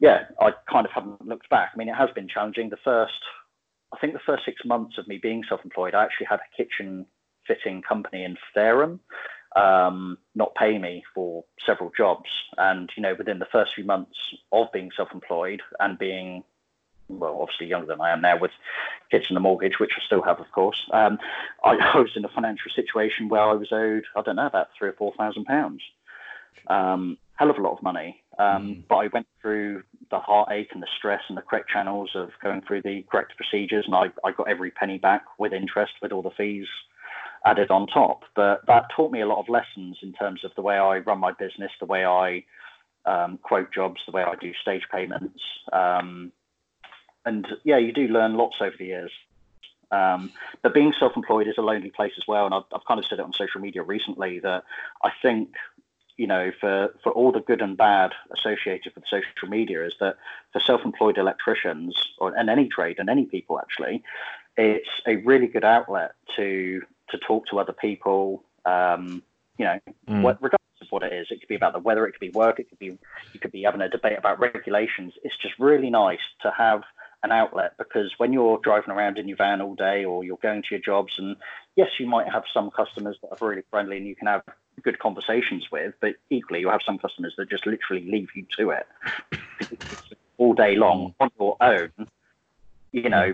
[0.00, 1.70] yeah, I kind of haven't looked back.
[1.74, 2.70] I mean, it has been challenging.
[2.70, 3.20] The first,
[3.92, 7.06] I think, the first six months of me being self-employed, I actually had a kitchen
[7.46, 9.00] fitting company in Fareham
[9.56, 12.28] um, not pay me for several jobs.
[12.56, 14.16] And, you know, within the first few months
[14.52, 16.44] of being self employed and being,
[17.08, 18.50] well, obviously younger than I am now with
[19.10, 21.18] kids and a mortgage, which I still have, of course, um,
[21.64, 24.68] I, I, was in a financial situation where I was owed, I don't know, about
[24.78, 25.82] three or four thousand pounds.
[26.66, 28.22] Um, hell of a lot of money.
[28.38, 28.82] Um, mm.
[28.88, 32.62] But I went through the heartache and the stress and the correct channels of going
[32.62, 36.22] through the correct procedures, and I, I got every penny back with interest, with all
[36.22, 36.66] the fees
[37.44, 38.24] added on top.
[38.34, 41.18] But that taught me a lot of lessons in terms of the way I run
[41.18, 42.44] my business, the way I
[43.04, 45.40] um, quote jobs, the way I do stage payments.
[45.72, 46.32] Um,
[47.24, 49.12] and yeah, you do learn lots over the years.
[49.90, 52.44] Um, but being self-employed is a lonely place as well.
[52.44, 54.64] And I've, I've kind of said it on social media recently that
[55.02, 55.50] I think
[56.18, 60.16] you know, for, for all the good and bad associated with social media is that
[60.52, 64.02] for self-employed electricians or and any trade and any people actually,
[64.56, 68.44] it's a really good outlet to to talk to other people.
[68.64, 69.22] Um,
[69.56, 70.22] you know, mm.
[70.22, 72.30] what, regardless of what it is, it could be about the weather, it could be
[72.30, 72.98] work, it could be
[73.32, 75.14] you could be having a debate about regulations.
[75.22, 76.82] It's just really nice to have
[77.22, 80.62] an outlet because when you're driving around in your van all day or you're going
[80.62, 81.36] to your jobs and
[81.74, 84.42] yes you might have some customers that are really friendly and you can have
[84.82, 88.70] good conversations with but equally you have some customers that just literally leave you to
[88.70, 88.86] it
[90.38, 91.90] all day long on your own
[92.92, 93.32] you know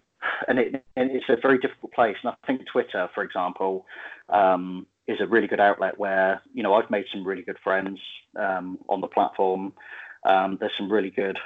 [0.49, 2.17] and, it, and it's a very difficult place.
[2.23, 3.87] And I think Twitter, for example,
[4.29, 8.01] um, is a really good outlet where you know I've made some really good friends
[8.39, 9.73] um, on the platform.
[10.25, 11.39] Um, there's some really good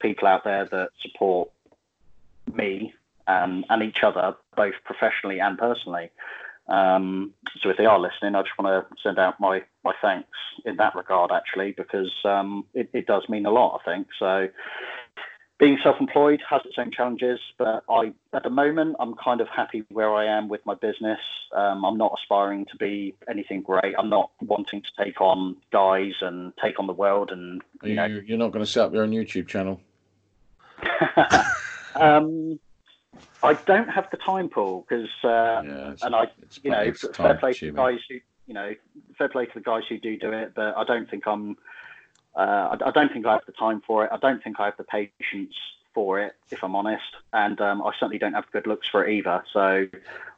[0.00, 1.50] people out there that support
[2.52, 2.94] me
[3.26, 6.10] and, and each other, both professionally and personally.
[6.68, 10.28] Um, so if they are listening, I just want to send out my, my thanks
[10.64, 14.06] in that regard, actually, because um, it, it does mean a lot, I think.
[14.18, 14.48] So
[15.62, 19.84] being self-employed has its own challenges, but I, at the moment, I'm kind of happy
[19.90, 21.20] where I am with my business.
[21.54, 23.94] Um, I'm not aspiring to be anything great.
[23.96, 27.30] I'm not wanting to take on guys and take on the world.
[27.30, 29.80] And you, you know, you're not going to set up your own YouTube channel.
[31.94, 32.58] um,
[33.44, 36.24] I don't have the time, Paul, because uh, yeah, and I,
[36.64, 38.16] you know, fair play to the guys who,
[38.48, 38.72] you know,
[39.16, 41.56] fair play to the guys who do do it, but I don't think I'm
[42.36, 44.10] uh, I, I, don't think I have the time for it.
[44.12, 45.54] I don't think I have the patience
[45.94, 47.02] for it, if I'm honest.
[47.32, 49.44] And um, I certainly don't have good looks for it either.
[49.52, 49.86] So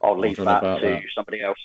[0.03, 1.03] I'll leave that to that.
[1.15, 1.59] somebody else.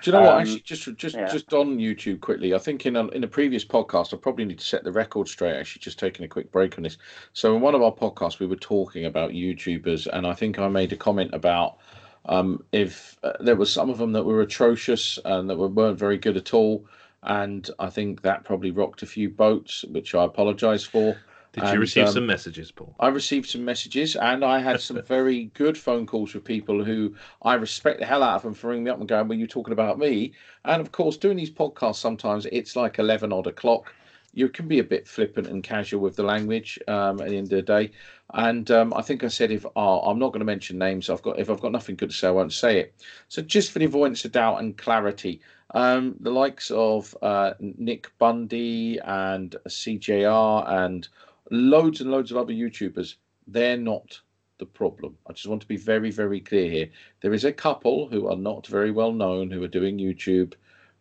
[0.00, 0.34] Do you know what?
[0.34, 1.26] Um, actually, just just yeah.
[1.26, 2.54] just on YouTube quickly.
[2.54, 5.26] I think in a, in a previous podcast, I probably need to set the record
[5.26, 5.56] straight.
[5.56, 6.98] Actually, just taking a quick break on this.
[7.32, 10.68] So in one of our podcasts, we were talking about YouTubers, and I think I
[10.68, 11.78] made a comment about
[12.26, 15.98] um, if uh, there were some of them that were atrocious and that were, weren't
[15.98, 16.84] very good at all
[17.22, 21.16] and I think that probably rocked a few boats, which I apologise for.
[21.52, 22.94] Did and, you receive um, some messages, Paul?
[23.00, 27.14] I received some messages, and I had some very good phone calls with people who
[27.42, 29.46] I respect the hell out of them for ringing me up and going, "Were you
[29.46, 30.32] talking about me?"
[30.64, 33.94] And of course, doing these podcasts sometimes it's like eleven odd o'clock.
[34.34, 37.50] You can be a bit flippant and casual with the language um, at the end
[37.52, 37.90] of the day.
[38.34, 41.22] And um, I think I said if oh, I'm not going to mention names, I've
[41.22, 42.94] got if I've got nothing good to say, I won't say it.
[43.28, 45.40] So just for the avoidance of doubt and clarity,
[45.74, 51.08] um, the likes of uh, Nick Bundy and CJR and
[51.50, 53.14] loads and loads of other YouTubers,
[53.46, 54.20] they're not
[54.58, 55.16] the problem.
[55.26, 56.90] I just want to be very, very clear here.
[57.20, 60.54] There is a couple who are not very well known who are doing YouTube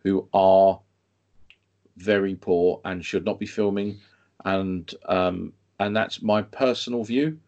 [0.03, 0.79] who are
[1.97, 3.99] very poor and should not be filming,
[4.45, 7.39] and um, and that's my personal view.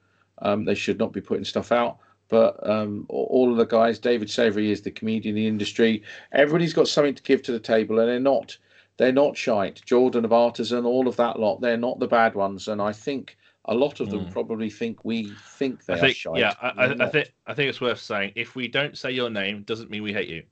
[0.42, 2.00] Um, they should not be putting stuff out.
[2.30, 6.04] But um, all of the guys, David Savory is the comedian in the industry.
[6.32, 8.58] Everybody's got something to give to the table, and they're not
[8.98, 9.82] they're not shite.
[9.86, 12.68] Jordan of Artisan, all of that lot, they're not the bad ones.
[12.68, 14.32] And I think a lot of them mm.
[14.32, 16.38] probably think we think they I think, are shite.
[16.38, 19.30] Yeah, I, I, I, think I think it's worth saying if we don't say your
[19.30, 20.44] name, doesn't mean we hate you.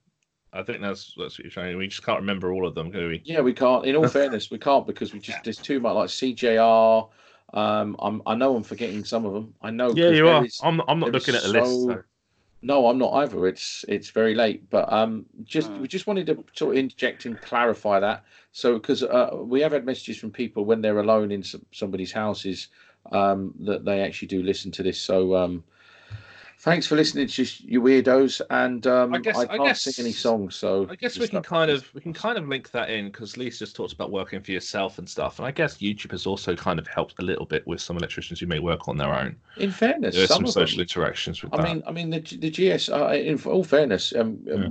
[0.53, 1.77] I think that's that's what you're saying.
[1.77, 3.21] We just can't remember all of them, can we?
[3.25, 3.85] Yeah, we can't.
[3.85, 7.09] In all fairness, we can't because we just there's too much like CJR.
[7.53, 9.53] Um, I'm, I know I'm forgetting some of them.
[9.61, 9.93] I know.
[9.93, 10.45] Yeah, you are.
[10.45, 11.87] Is, I'm, I'm not looking at the so, list.
[11.87, 12.03] So.
[12.61, 13.47] No, I'm not either.
[13.47, 17.39] It's it's very late, but um, just we just wanted to sort of interject and
[17.41, 18.25] clarify that.
[18.51, 22.11] So because uh, we have had messages from people when they're alone in some, somebody's
[22.11, 22.69] houses
[23.11, 24.99] um, that they actually do listen to this.
[24.99, 25.63] So um,
[26.59, 28.41] thanks for listening to you weirdos.
[28.49, 31.27] And um, I, guess, I can't I guess, sing any songs, so I guess we
[31.27, 34.11] can kind of we can kind of link that in because Lisa just talked about
[34.11, 37.23] working for yourself and stuff, and I guess YouTube has also kind of helped a
[37.23, 39.35] little bit with some electricians who may work on their own.
[39.57, 41.63] In fairness, there's some, some social them, interactions with I that.
[41.63, 42.89] mean, I mean the the GS.
[42.89, 44.67] Uh, in all fairness, um, yeah.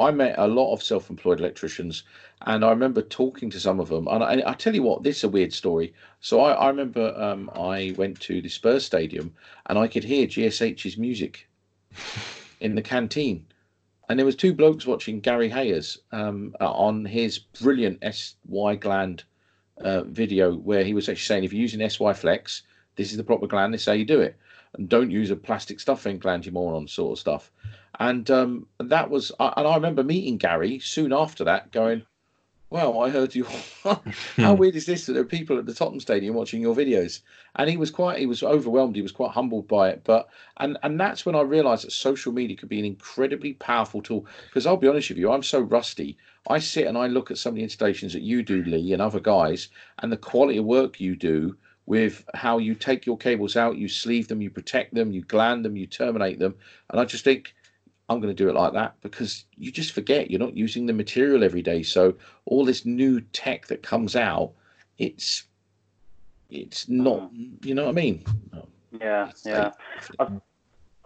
[0.00, 2.04] I met a lot of self-employed electricians,
[2.46, 4.08] and I remember talking to some of them.
[4.08, 5.94] And I, I tell you what, this is a weird story.
[6.20, 9.34] So I, I remember um, I went to the Spurs stadium,
[9.66, 11.48] and I could hear GSH's music
[12.60, 13.46] in the canteen.
[14.08, 19.24] And there was two blokes watching Gary Hayes um, uh, on his brilliant SY gland
[19.78, 22.62] uh, video, where he was actually saying, if you're using SY Flex,
[22.96, 23.72] this is the proper gland.
[23.72, 24.36] This is how you do it,
[24.74, 27.50] and don't use a plastic stuffing gland, you moron, sort of stuff.
[28.00, 32.04] And um, that was, and I remember meeting Gary soon after that, going,
[32.72, 33.44] well, I heard you.
[33.84, 33.94] How
[34.36, 34.56] hmm.
[34.56, 37.20] weird is this that there are people at the Tottenham Stadium watching your videos?
[37.56, 38.96] And he was quite, he was overwhelmed.
[38.96, 40.02] He was quite humbled by it.
[40.04, 44.00] But and and that's when I realised that social media could be an incredibly powerful
[44.00, 44.26] tool.
[44.48, 46.16] Because I'll be honest with you, I'm so rusty.
[46.48, 49.02] I sit and I look at some of the installations that you do, Lee, and
[49.02, 53.56] other guys, and the quality of work you do with how you take your cables
[53.56, 56.54] out, you sleeve them, you protect them, you gland them, you terminate them,
[56.90, 57.54] and I just think
[58.12, 60.92] I'm going to do it like that because you just forget you're not using the
[60.92, 61.82] material every day.
[61.82, 64.52] So all this new tech that comes out,
[64.98, 65.44] it's
[66.50, 67.32] it's not.
[67.34, 67.64] Mm.
[67.64, 68.24] You know what I mean?
[69.00, 69.72] Yeah, it's yeah.
[70.18, 70.28] I,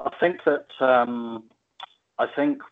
[0.00, 1.44] I, think that um,
[2.18, 2.62] I think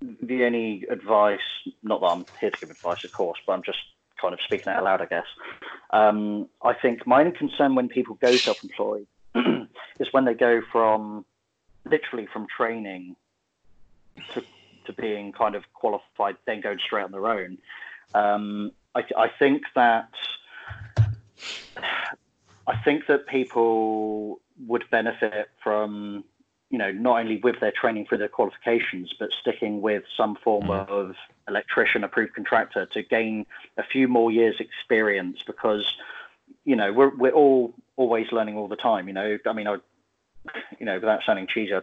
[0.00, 1.40] the only advice,
[1.82, 3.78] not that I'm here to give advice, of course, but I'm just
[4.20, 5.26] kind of speaking out loud, I guess.
[5.90, 9.06] Um, I think my only concern when people go self-employed
[10.00, 11.24] is when they go from
[11.90, 13.16] literally from training
[14.34, 14.42] to,
[14.86, 17.58] to being kind of qualified, then going straight on their own.
[18.14, 20.10] Um, I, I think that
[22.66, 26.24] I think that people would benefit from
[26.70, 30.66] you know, not only with their training for their qualifications, but sticking with some form
[30.66, 30.88] mm.
[30.88, 31.14] of
[31.48, 33.46] electrician approved contractor to gain
[33.78, 35.94] a few more years experience because,
[36.64, 39.08] you know, we're, we're all always learning all the time.
[39.08, 39.76] You know, I mean, I,
[40.78, 41.80] you know, without sounding cheesy, I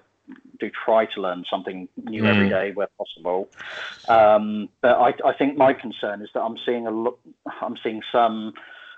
[0.60, 2.28] do try to learn something new mm.
[2.28, 3.50] every day where possible.
[4.08, 7.20] Um, but I, I, think my concern is that I'm seeing a look,
[7.62, 8.54] I'm seeing some,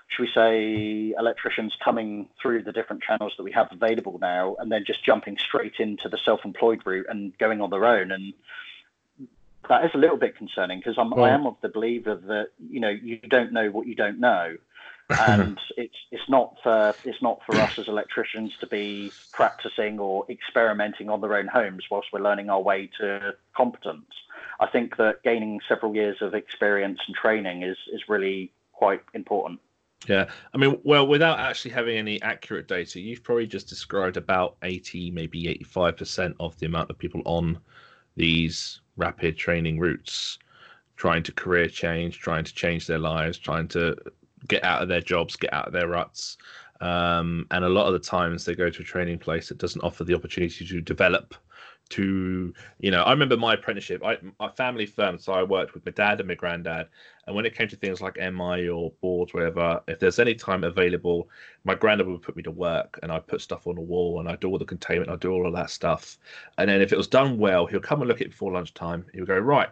[0.08, 4.70] should we say, electricians coming through the different channels that we have available now, and
[4.70, 8.10] then just jumping straight into the self-employed route and going on their own.
[8.10, 8.32] And
[9.68, 12.80] that is a little bit concerning because I'm, I am of the believer that you
[12.80, 14.56] know you don't know what you don't know
[15.10, 20.24] and it's it's not for it's not for us as electricians to be practicing or
[20.28, 24.06] experimenting on their own homes whilst we're learning our way to competence.
[24.60, 29.60] I think that gaining several years of experience and training is is really quite important.
[30.06, 34.56] Yeah, I mean, well, without actually having any accurate data, you've probably just described about
[34.62, 37.58] 80, maybe 85% of the amount of people on
[38.14, 40.38] these rapid training routes
[40.98, 43.96] trying to career change, trying to change their lives, trying to
[44.46, 46.36] get out of their jobs, get out of their ruts.
[46.80, 49.82] Um, and a lot of the times they go to a training place that doesn't
[49.82, 51.34] offer the opportunity to develop.
[51.92, 54.04] To you know, I remember my apprenticeship.
[54.04, 56.88] I my family firm, so I worked with my dad and my granddad.
[57.26, 60.64] And when it came to things like MI or boards, whatever, if there's any time
[60.64, 61.30] available,
[61.64, 64.28] my granddad would put me to work, and I'd put stuff on the wall, and
[64.28, 66.18] I'd do all the containment, I'd do all of that stuff.
[66.58, 69.06] And then if it was done well, he'll come and look at it before lunchtime.
[69.14, 69.70] He would go right,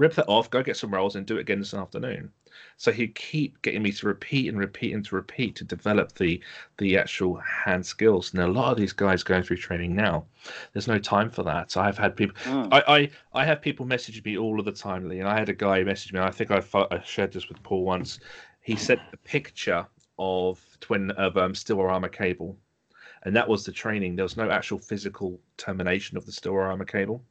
[0.00, 2.32] rip that off, go get some rolls, and do it again this afternoon.
[2.78, 6.40] So he'd keep getting me to repeat and repeat and to repeat to develop the
[6.78, 8.32] the actual hand skills.
[8.32, 10.24] And a lot of these guys going through training now,
[10.72, 11.70] there's no time for that.
[11.70, 12.68] So I've had people, mm.
[12.72, 13.10] I, I
[13.40, 15.20] I have people message me all of the time, Lee.
[15.20, 16.20] And I had a guy message me.
[16.20, 18.20] I think I, I shared this with Paul once.
[18.62, 19.86] He sent a picture
[20.18, 22.56] of twin of um, steel armor cable,
[23.24, 24.16] and that was the training.
[24.16, 27.22] There was no actual physical termination of the steel armor cable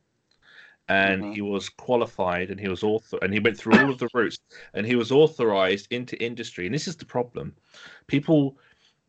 [0.89, 1.34] and mm-hmm.
[1.34, 4.39] he was qualified and he was author and he went through all of the routes
[4.73, 6.65] and he was authorized into industry.
[6.65, 7.56] And this is the problem.
[8.08, 8.58] People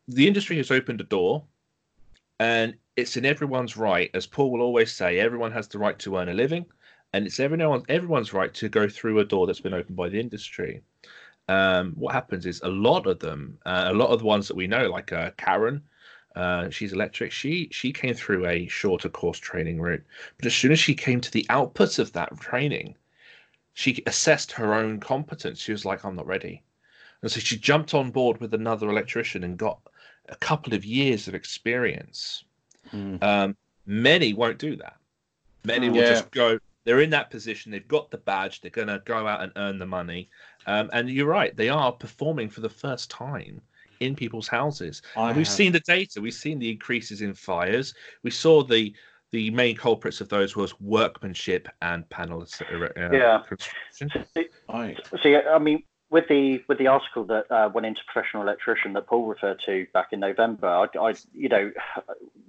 [0.07, 1.43] the industry has opened a door
[2.39, 4.11] and it's in everyone's right.
[4.13, 6.65] As paul will always say everyone has the right to earn a living
[7.13, 10.19] and it's everyone everyone's right to go through a door that's been opened by the
[10.19, 10.81] industry.
[11.47, 14.55] Um, what happens is a lot of them uh, a lot of the ones that
[14.55, 15.81] we know like uh, karen
[16.35, 17.31] uh, she's electric.
[17.31, 20.03] She she came through a shorter course training route,
[20.37, 22.95] but as soon as she came to the output of that training,
[23.73, 25.59] she assessed her own competence.
[25.59, 26.63] She was like, "I'm not ready,"
[27.21, 29.79] and so she jumped on board with another electrician and got
[30.29, 32.43] a couple of years of experience.
[32.93, 33.21] Mm.
[33.21, 34.95] Um, many won't do that.
[35.65, 36.09] Many will yeah.
[36.09, 36.59] just go.
[36.83, 37.71] They're in that position.
[37.71, 38.61] They've got the badge.
[38.61, 40.29] They're going to go out and earn the money.
[40.65, 41.55] Um, and you're right.
[41.55, 43.61] They are performing for the first time
[44.01, 45.01] in people's houses.
[45.15, 46.19] I and we've have- seen the data.
[46.19, 47.93] We've seen the increases in fires.
[48.23, 48.93] We saw the
[49.31, 53.41] the main culprits of those was workmanship and panel uh, Yeah.
[53.47, 54.11] construction.
[54.67, 58.91] I, See, I mean, with the with the article that uh, went into professional electrician
[58.93, 61.71] that Paul referred to back in November, I, I, you know,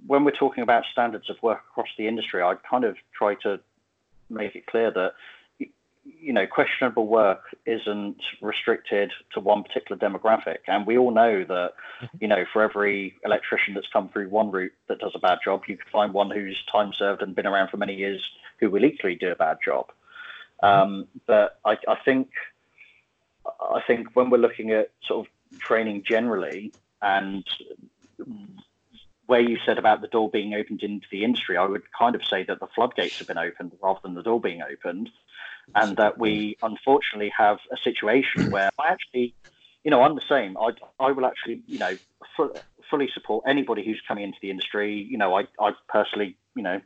[0.07, 3.61] when we're talking about standards of work across the industry, I kind of try to
[4.29, 5.13] make it clear that y-
[6.05, 11.73] you know questionable work isn't restricted to one particular demographic, and we all know that
[12.19, 15.63] you know for every electrician that's come through one route that does a bad job,
[15.67, 18.21] you can find one who's time served and been around for many years
[18.59, 19.91] who will equally do a bad job.
[20.61, 22.29] Um, but I, I think
[23.45, 27.45] I think when we're looking at sort of training generally and
[29.25, 32.25] where you said about the door being opened into the industry, I would kind of
[32.25, 35.09] say that the floodgates have been opened rather than the door being opened.
[35.75, 38.49] And that we unfortunately have a situation mm.
[38.51, 39.33] where I actually,
[39.83, 40.55] you know, I'm the same.
[40.57, 41.97] I, I will actually, you know,
[42.37, 42.53] fu-
[42.89, 44.95] fully support anybody who's coming into the industry.
[45.09, 46.79] You know, I, I personally, you know,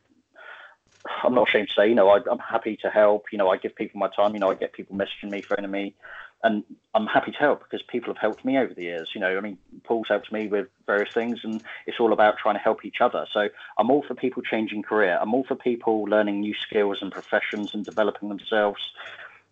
[1.23, 3.25] I'm not ashamed to say, you know, I, I'm happy to help.
[3.32, 4.34] You know, I give people my time.
[4.34, 5.95] You know, I get people messaging me, phoning me,
[6.44, 6.64] and
[6.94, 9.10] I'm happy to help because people have helped me over the years.
[9.14, 12.56] You know, I mean, Paul's helped me with various things, and it's all about trying
[12.56, 13.26] to help each other.
[13.34, 15.18] So I'm all for people changing career.
[15.20, 18.82] I'm all for people learning new skills and professions and developing themselves.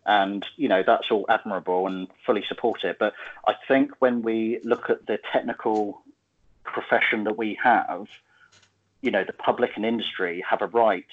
[0.06, 2.98] And you know that's all admirable and fully support it.
[3.00, 3.14] But
[3.48, 6.04] I think when we look at the technical
[6.64, 8.08] profession that we have,
[9.02, 11.06] you know, the public and industry have a right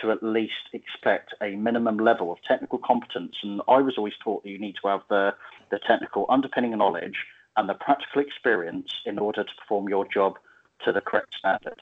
[0.00, 3.36] to at least expect a minimum level of technical competence.
[3.42, 5.34] And I was always taught that you need to have the,
[5.70, 7.16] the technical underpinning knowledge
[7.56, 10.38] and the practical experience in order to perform your job
[10.84, 11.80] to the correct standard.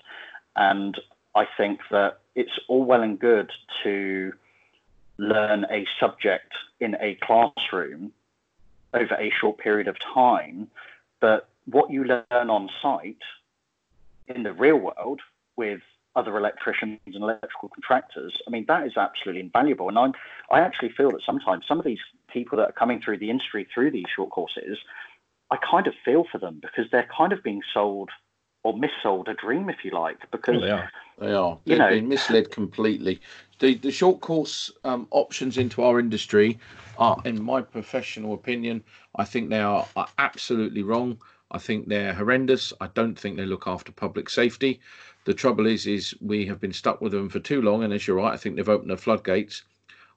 [0.57, 0.99] And
[1.35, 3.51] I think that it's all well and good
[3.83, 4.33] to
[5.19, 8.13] learn a subject in a classroom
[8.93, 10.69] over a short period of time,
[11.21, 13.17] but what you learn on site
[14.29, 15.21] in the real world
[15.57, 15.81] with
[16.17, 19.89] other electricians and electrical contractors, I mean, that is absolutely invaluable.
[19.89, 20.13] And I'm,
[20.51, 21.99] I actually feel that sometimes some of these
[22.33, 24.79] people that are coming through the industry through these short courses,
[25.51, 28.11] I kind of feel for them because they're kind of being sold
[28.63, 30.91] or missold a dream, if you like, because Oh, they are.
[31.19, 31.59] They are.
[31.65, 33.21] You They've know- been misled completely.
[33.61, 36.59] The the short course um, options into our industry
[36.99, 38.83] are, in my professional opinion,
[39.17, 41.19] I think they are, are absolutely wrong.
[41.53, 42.73] I think they're horrendous.
[42.81, 44.81] I don't think they look after public safety.
[45.25, 48.07] The trouble is, is we have been stuck with them for too long, and as
[48.07, 49.63] you're right, I think they've opened the floodgates.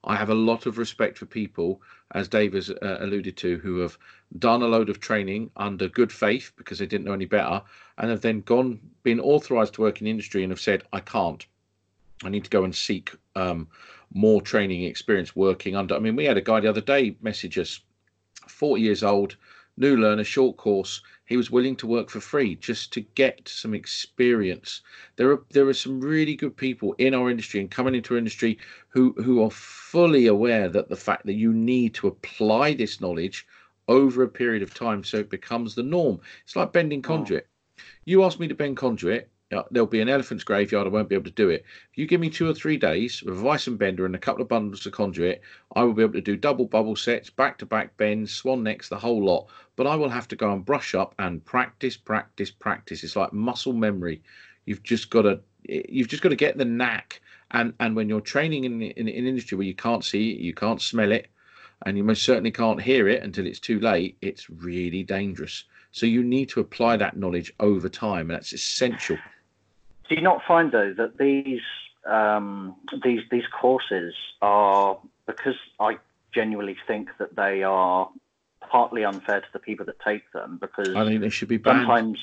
[0.03, 1.81] I have a lot of respect for people,
[2.11, 3.97] as Dave has uh, alluded to, who have
[4.37, 7.61] done a load of training under good faith because they didn't know any better,
[7.97, 11.45] and have then gone, been authorised to work in industry, and have said, "I can't.
[12.23, 13.67] I need to go and seek um,
[14.13, 17.57] more training experience working under." I mean, we had a guy the other day message
[17.57, 17.79] us,
[18.47, 19.37] 40 years old,
[19.77, 21.01] new learner, short course.
[21.27, 24.81] He was willing to work for free just to get some experience.
[25.17, 28.17] There are there are some really good people in our industry and coming into our
[28.17, 28.57] industry
[28.87, 33.45] who who are fully aware that the fact that you need to apply this knowledge
[33.89, 36.19] over a period of time so it becomes the norm.
[36.45, 37.09] It's like bending oh.
[37.09, 37.47] conduit.
[38.05, 40.87] You ask me to bend conduit, there'll be an elephant's graveyard.
[40.87, 41.63] I won't be able to do it.
[41.91, 44.41] If you give me two or three days with vice and bender and a couple
[44.41, 45.41] of bundles of conduit,
[45.75, 48.89] I will be able to do double bubble sets, back to back bends, swan necks,
[48.89, 49.47] the whole lot.
[49.75, 53.03] But I will have to go and brush up and practice, practice, practice.
[53.03, 54.21] It's like muscle memory.
[54.65, 57.21] You've just got to, you've just got to get the knack.
[57.51, 60.53] And and when you're training in in, in industry where you can't see it, you
[60.53, 61.29] can't smell it,
[61.85, 65.63] and you most certainly can't hear it until it's too late, it's really dangerous.
[65.91, 69.17] So you need to apply that knowledge over time, and that's essential.
[70.09, 71.61] Do you not find though that these
[72.05, 75.97] um, these these courses are because I
[76.33, 78.09] genuinely think that they are
[78.61, 81.81] partly unfair to the people that take them because I think they should be banned.
[81.81, 82.19] sometimes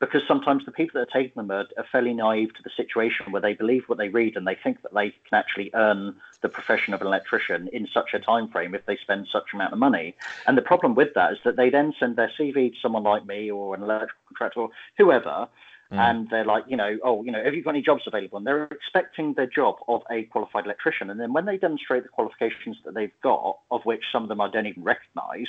[0.00, 3.32] because sometimes the people that are taking them are, are fairly naive to the situation
[3.32, 6.48] where they believe what they read and they think that they can actually earn the
[6.48, 9.78] profession of an electrician in such a time frame if they spend such amount of
[9.78, 10.14] money.
[10.46, 13.26] And the problem with that is that they then send their CV to someone like
[13.26, 15.48] me or an electrical contractor or whoever,
[15.92, 15.98] Mm.
[15.98, 18.36] and they're like, you know, oh, you know, have you got any jobs available?
[18.36, 21.08] And they're expecting the job of a qualified electrician.
[21.08, 24.38] And then when they demonstrate the qualifications that they've got, of which some of them
[24.38, 25.46] I don't even recognise,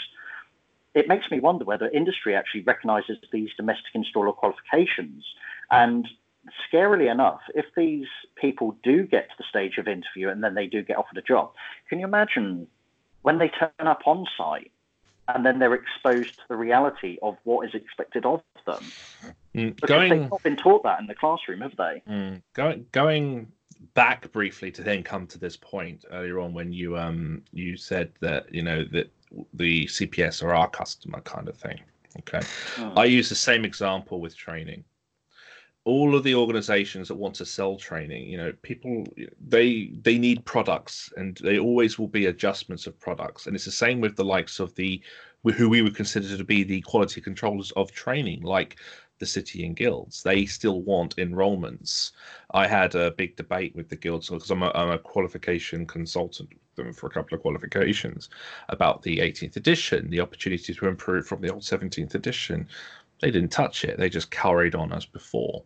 [0.95, 5.25] it makes me wonder whether industry actually recognises these domestic installer qualifications.
[5.71, 6.07] And
[6.71, 10.67] scarily enough, if these people do get to the stage of interview and then they
[10.67, 11.51] do get offered a job,
[11.89, 12.67] can you imagine
[13.23, 14.71] when they turn up on site
[15.35, 18.83] and then they're exposed to the reality of what is expected of them?
[19.55, 22.01] Mm, Going they've not been taught that in the classroom, have they?
[22.07, 23.51] Mm, going going
[23.93, 28.11] back briefly to then come to this point earlier on when you um you said
[28.19, 29.11] that you know that
[29.53, 31.79] the CPS are our customer kind of thing.
[32.19, 32.39] Okay.
[32.75, 32.97] Mm.
[32.97, 34.83] I use the same example with training.
[35.89, 39.05] All of the organizations that want to sell training, you know, people
[39.55, 43.47] they they need products and they always will be adjustments of products.
[43.47, 45.01] And it's the same with the likes of the
[45.55, 48.77] who we would consider to be the quality controllers of training, like
[49.19, 50.23] the city and guilds.
[50.23, 52.11] They still want enrollments.
[52.51, 56.93] I had a big debate with the guilds because I'm, I'm a, qualification consultant them
[56.93, 58.29] for a couple of qualifications
[58.69, 62.67] about the 18th edition, the opportunity to improve from the old 17th edition.
[63.21, 63.97] They didn't touch it.
[63.97, 65.63] They just carried on as before.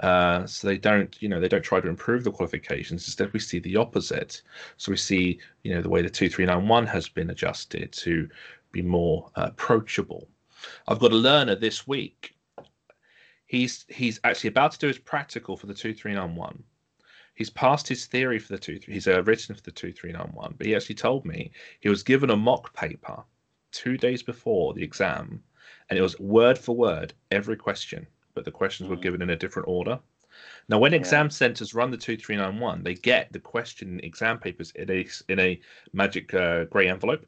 [0.00, 3.06] Uh, so they don't, you know, they don't try to improve the qualifications.
[3.06, 4.42] Instead, we see the opposite.
[4.76, 8.28] So we see, you know, the way the 2391 has been adjusted to
[8.72, 10.28] be more uh, approachable.
[10.88, 12.34] I've got a learner this week
[13.52, 16.64] he's he's actually about to do his practical for the two three nine one.
[17.34, 18.80] He's passed his theory for the two.
[18.86, 21.90] He's uh, written for the two three nine one, but he actually told me he
[21.90, 23.22] was given a mock paper
[23.70, 25.42] two days before the exam,
[25.88, 28.90] and it was word for word every question, but the questions mm.
[28.90, 29.98] were given in a different order.
[30.68, 30.98] Now, when yeah.
[30.98, 34.90] exam centers run the two three nine one, they get the question exam papers in
[34.90, 35.60] a in a
[35.92, 37.26] magic uh, grey envelope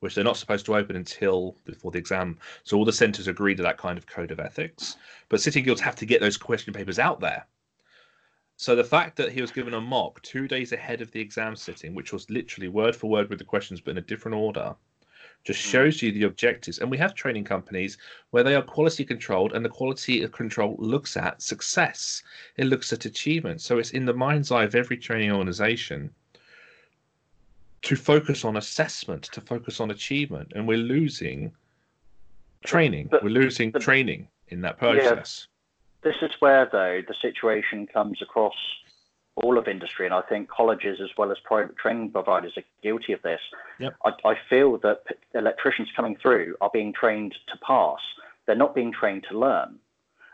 [0.00, 2.38] which they're not supposed to open until before the exam.
[2.64, 4.96] So all the centres agree to that kind of code of ethics.
[5.28, 7.46] But City Guilds have to get those question papers out there.
[8.58, 11.56] So the fact that he was given a mock two days ahead of the exam
[11.56, 14.74] sitting, which was literally word for word with the questions but in a different order,
[15.46, 15.70] just hmm.
[15.70, 16.78] shows you the objectives.
[16.78, 17.96] And we have training companies
[18.30, 22.22] where they are quality controlled, and the quality control looks at success.
[22.56, 23.60] It looks at achievement.
[23.60, 26.10] So it's in the mind's eye of every training organization
[27.82, 31.52] to focus on assessment, to focus on achievement, and we're losing
[32.64, 33.08] training.
[33.10, 35.46] But, we're losing but, training in that process.
[36.02, 38.54] Yeah, this is where, though, the situation comes across
[39.36, 43.12] all of industry, and I think colleges as well as private training providers are guilty
[43.12, 43.40] of this.
[43.78, 43.96] Yep.
[44.04, 45.02] I, I feel that
[45.34, 47.98] electricians coming through are being trained to pass;
[48.46, 49.78] they're not being trained to learn,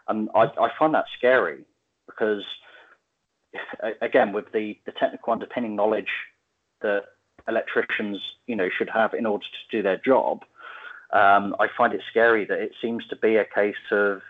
[0.09, 1.65] and I, I find that scary
[2.07, 2.45] because,
[4.01, 6.13] again, with the the technical underpinning knowledge
[6.83, 7.05] that
[7.49, 10.43] electricians, you know, should have in order to do their job.
[11.13, 14.23] Um, I find it scary that it seems to be a case of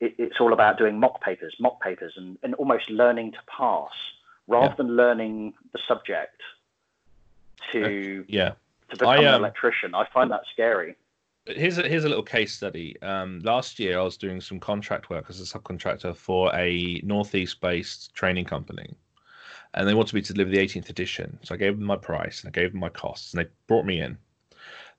[0.00, 3.92] it, it's all about doing mock papers, mock papers, and, and almost learning to pass
[4.46, 4.74] rather yeah.
[4.76, 6.40] than learning the subject
[7.72, 8.52] to yeah
[8.90, 9.94] to become I, um, an electrician.
[9.94, 10.96] I find that scary.
[11.46, 13.00] Here's a, here's a little case study.
[13.02, 17.60] Um, last year, I was doing some contract work as a subcontractor for a northeast
[17.60, 18.94] based training company
[19.74, 21.38] and they wanted me to deliver the 18th edition.
[21.42, 23.84] So I gave them my price and I gave them my costs, and they brought
[23.84, 24.16] me in.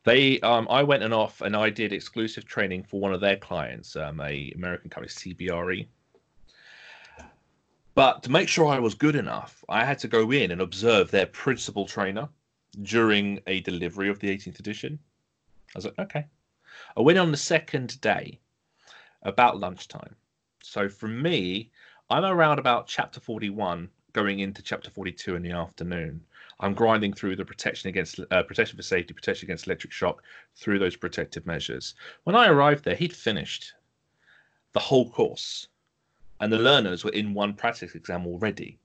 [0.05, 3.37] They, um, I went and off and I did exclusive training for one of their
[3.37, 5.87] clients, um, a American company, CBRE.
[7.95, 11.09] But to make sure I was good enough, I had to go in and observe
[11.09, 12.29] their principal trainer
[12.83, 14.99] during a delivery of the 18th edition.
[15.73, 16.25] I was like, okay.
[16.95, 18.39] I went on the second day
[19.23, 20.15] about lunchtime.
[20.61, 21.71] So for me,
[22.09, 26.21] I'm around about chapter 41 going into chapter 42 in the afternoon.
[26.59, 30.23] I'm grinding through the protection against uh, protection for safety, protection against electric shock
[30.55, 31.95] through those protective measures.
[32.23, 33.73] When I arrived there, he'd finished
[34.71, 35.67] the whole course,
[36.39, 38.79] and the learners were in one practice exam already.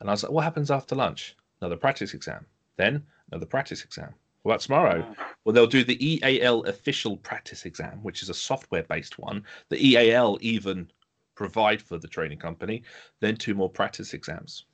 [0.00, 1.36] And I was like, "What happens after lunch?
[1.60, 2.46] Another practice exam.
[2.76, 4.14] Then another practice exam.
[4.42, 5.16] What about tomorrow?
[5.44, 9.44] Well, they'll do the EAL official practice exam, which is a software-based one.
[9.68, 10.90] The EAL even
[11.34, 12.82] provide for the training company.
[13.20, 14.64] Then two more practice exams.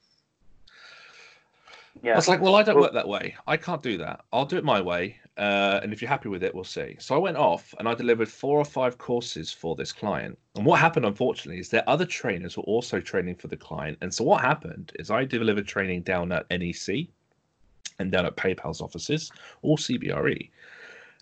[2.07, 2.13] Yeah.
[2.13, 3.35] I was like, well, I don't well, work that way.
[3.49, 4.25] I can't do that.
[4.33, 5.19] I'll do it my way.
[5.37, 6.95] Uh, and if you're happy with it, we'll see.
[7.01, 10.39] So I went off and I delivered four or five courses for this client.
[10.55, 13.99] And what happened, unfortunately, is that other trainers were also training for the client.
[14.03, 17.09] And so what happened is I delivered training down at NEC
[17.99, 19.33] and down at PayPal's offices,
[19.63, 20.49] or CBRE.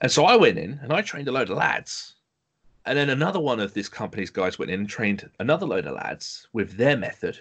[0.03, 2.15] And so I went in and I trained a load of lads.
[2.85, 5.95] And then another one of this company's guys went in and trained another load of
[5.95, 7.39] lads with their method,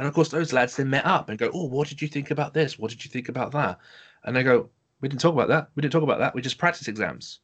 [0.00, 2.30] and of course, those lads then met up and go, "Oh, what did you think
[2.30, 2.78] about this?
[2.78, 3.78] What did you think about that?"
[4.24, 4.70] And they go,
[5.02, 5.68] "We didn't talk about that.
[5.74, 6.34] We didn't talk about that.
[6.34, 7.40] We just practice exams."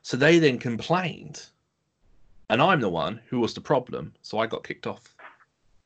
[0.00, 1.44] So they then complained,
[2.48, 4.14] and I'm the one who was the problem.
[4.22, 5.14] So I got kicked off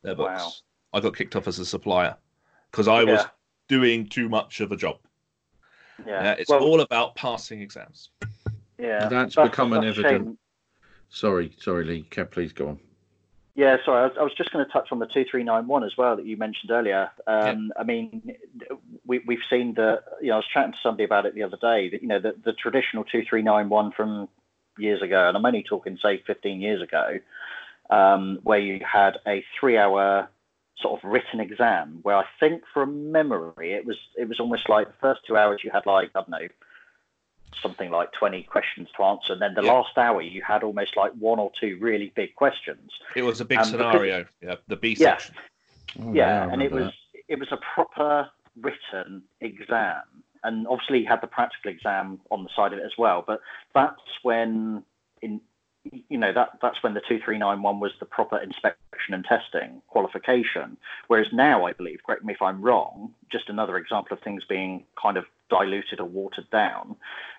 [0.02, 0.40] their books.
[0.40, 0.52] Wow.
[0.92, 2.16] I got kicked off as a supplier
[2.70, 3.10] because I yeah.
[3.10, 3.24] was
[3.66, 5.00] doing too much of a job.
[6.06, 8.10] Yeah, uh, it's well, all about passing exams.
[8.78, 10.38] Yeah, and that's, that's become an evident.
[11.08, 12.06] Sorry, sorry, Lee.
[12.12, 12.78] Kev, please go on.
[13.56, 16.14] Yeah, sorry, I was, I was just going to touch on the 2391 as well
[16.16, 17.10] that you mentioned earlier.
[17.26, 17.80] Um, yeah.
[17.80, 18.36] I mean,
[19.06, 21.56] we, we've seen the, you know, I was chatting to somebody about it the other
[21.56, 24.28] day, that, you know, the, the traditional 2391 from
[24.78, 27.18] years ago, and I'm only talking, say, 15 years ago,
[27.88, 30.28] um, where you had a three hour
[30.78, 34.88] sort of written exam where I think from memory it was it was almost like
[34.88, 36.48] the first two hours you had like I don't know
[37.62, 39.32] something like 20 questions to answer.
[39.32, 39.72] And then the Yeah.
[39.72, 42.92] last hour, you had almost like one or two really big questions.
[43.14, 44.26] It was a big Um, because- scenario.
[44.40, 45.16] Yeah, the B Yeah.
[45.16, 45.34] section.
[46.00, 46.94] Oh, yeah, I and it remember was
[47.28, 48.30] it was a proper
[48.60, 50.02] written exam,
[50.44, 53.22] and obviously you had the practical exam on the side of it as well.
[53.26, 53.40] But
[53.74, 54.84] that's when
[55.22, 55.40] in
[56.08, 59.24] you know that that's when the two three nine one was the proper inspection and
[59.24, 60.76] testing qualification.
[61.06, 64.84] Whereas now, I believe, correct me if I'm wrong, just another example of things being
[65.00, 66.96] kind of diluted or watered down.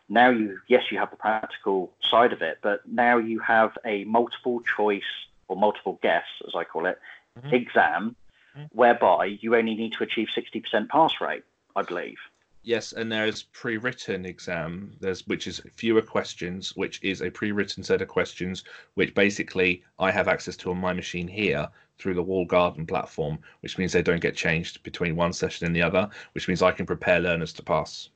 [0.10, 4.04] Now you yes you have the practical side of it, but now you have a
[4.06, 5.04] multiple choice
[5.48, 7.00] or multiple guess, as I call it,
[7.40, 7.54] Mhm.
[7.54, 8.16] exam
[8.56, 8.70] Mhm.
[8.72, 11.44] whereby you only need to achieve 60% pass rate,
[11.76, 12.18] I believe.
[12.64, 14.92] Yes, and there's pre-written exam.
[15.00, 20.12] There's which is fewer questions, which is a pre-written set of questions, which basically I
[20.12, 24.02] have access to on my machine here through the Walled Garden platform, which means they
[24.02, 27.54] don't get changed between one session and the other, which means I can prepare learners
[27.54, 28.10] to pass.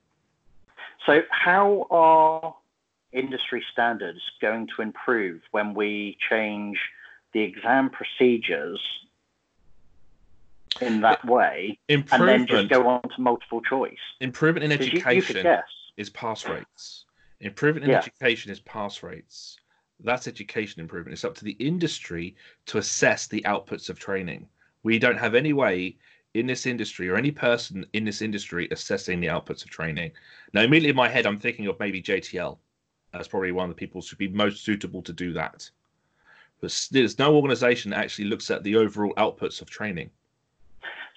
[1.06, 2.56] So, how are
[3.12, 6.78] industry standards going to improve when we change
[7.34, 8.80] the exam procedures
[10.82, 13.98] in that way and then just go on to multiple choice?
[14.20, 15.58] improvement in 'Cause you, you education.
[15.98, 17.06] is pass rates.
[17.40, 17.98] Improvement in Yeah.
[17.98, 19.58] education is pass rates.
[20.00, 21.14] That's education improvement.
[21.14, 22.36] It's up to the industry
[22.68, 24.48] to assess the outputs of training.
[24.84, 25.98] We don't have any way
[26.34, 30.12] in this industry or any person in this industry assessing the outputs of training.
[30.54, 32.58] Now, immediately in my head, I'm thinking of maybe JTL.
[33.12, 35.70] That's probably one of the people who would be most suitable to do that.
[36.62, 40.10] But there's no organization that actually looks at the overall outputs of training.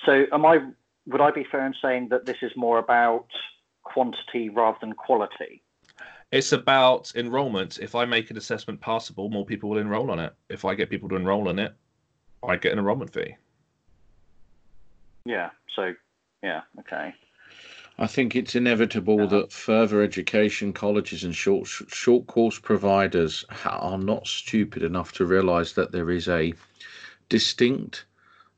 [0.05, 0.59] So, am I?
[1.07, 3.27] Would I be fair in saying that this is more about
[3.85, 5.63] quantity rather than quality?
[6.33, 7.79] It's about enrollment.
[7.79, 10.35] If I make an assessment passable, more people will enroll on it.
[10.49, 11.75] If I get people to enroll on it,
[12.43, 13.37] I get an enrollment fee.
[15.25, 15.51] Yeah.
[15.75, 15.95] So,
[16.43, 16.63] yeah.
[16.81, 17.15] Okay.
[17.99, 19.39] I think it's inevitable Uh-huh.
[19.41, 25.73] that further education colleges and short short course providers are not stupid enough to realise
[25.75, 26.55] that there is a
[27.29, 28.05] distinct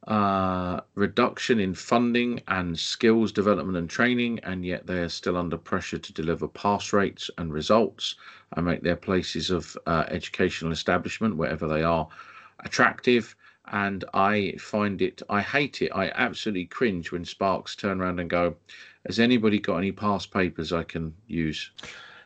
[0.07, 5.57] uh, reduction in funding and skills development and training, and yet they are still under
[5.57, 8.15] pressure to deliver pass rates and results
[8.53, 12.09] and make their places of uh, educational establishment, wherever they are,
[12.61, 13.35] attractive.
[13.73, 18.31] And I find it, I hate it, I absolutely cringe when Sparks turn around and
[18.31, 18.55] go,
[19.07, 21.71] Has anybody got any past papers I can use?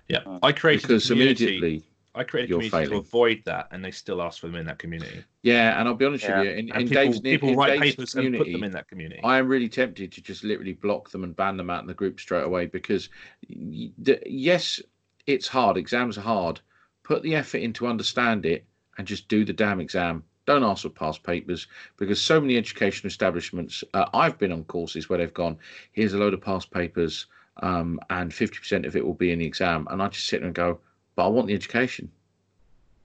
[0.09, 1.45] Yeah, Uh, I created Because a community.
[1.45, 1.84] immediately,
[2.14, 4.66] I created a you're community to avoid that, and they still ask for them in
[4.66, 5.24] that community.
[5.43, 6.41] yeah, and I'll be honest Yeah.
[6.41, 8.72] with you, in, in people, Dave's, people in write Dave's papers and put them in
[8.72, 9.20] that community.
[9.22, 11.95] I am really tempted to just literally block them and ban them out in the
[11.95, 13.09] group straight away because,
[13.49, 14.80] the, yes,
[15.26, 15.76] it's hard.
[15.76, 16.61] Exams are hard.
[17.05, 18.66] Put the effort in to understand it
[18.99, 20.24] and just do the damn exam.
[20.51, 23.84] Don't ask for past papers because so many education establishments.
[23.94, 25.57] Uh, I've been on courses where they've gone,
[25.92, 27.26] here's a load of past papers,
[27.62, 29.86] um, and 50% of it will be in the exam.
[29.92, 30.80] And I just sit there and go,
[31.14, 32.11] but I want the education.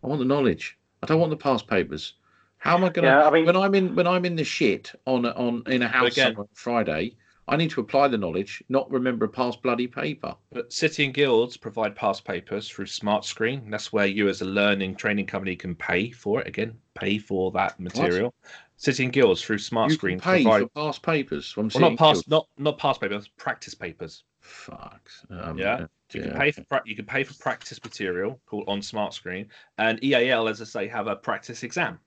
[0.03, 0.75] I want the knowledge.
[1.03, 2.13] I don't want the past papers.
[2.57, 3.09] How am I going to?
[3.09, 5.87] Yeah, I mean- when I'm in when I'm in the shit on on in a
[5.87, 7.15] house again- on Friday,
[7.47, 10.35] I need to apply the knowledge, not remember a past bloody paper.
[10.51, 13.69] But City and Guilds provide past papers through Smart Screen.
[13.69, 16.47] That's where you, as a learning training company, can pay for it.
[16.47, 18.33] Again, pay for that material.
[18.77, 20.61] City and Guilds through Smart you Screen can pay provide.
[20.63, 22.47] for past papers from Well, not past, Guild.
[22.57, 24.23] not not past papers, practice papers.
[24.41, 25.09] Fuck.
[25.29, 28.65] Um, Yeah, You can yeah, pay for pra- you can pay for practice material called
[28.67, 31.99] on Smart Screen, and EAL, as I say, have a practice exam.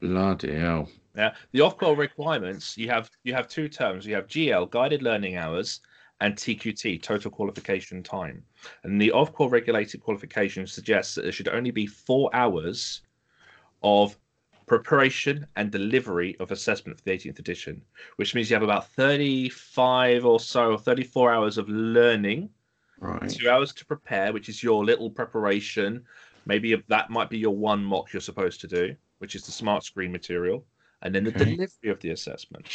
[0.00, 0.88] Bloody hell.
[1.16, 4.06] Yeah, the Ofqual requirements you have you have two terms.
[4.06, 5.80] You have GL guided learning hours
[6.20, 8.42] and TQT total qualification time.
[8.84, 13.02] And the Ofqual regulated qualification suggests that there should only be four hours
[13.82, 14.18] of
[14.66, 17.84] preparation and delivery of assessment for the 18th edition,
[18.16, 22.50] which means you have about 35 or so, 34 hours of learning
[22.98, 23.38] Right.
[23.38, 26.04] two hours to prepare, which is your little preparation.
[26.46, 29.84] Maybe that might be your one mock you're supposed to do, which is the smart
[29.84, 30.66] screen material,
[31.02, 31.46] and then the Okay.
[31.46, 32.68] delivery of the assessment.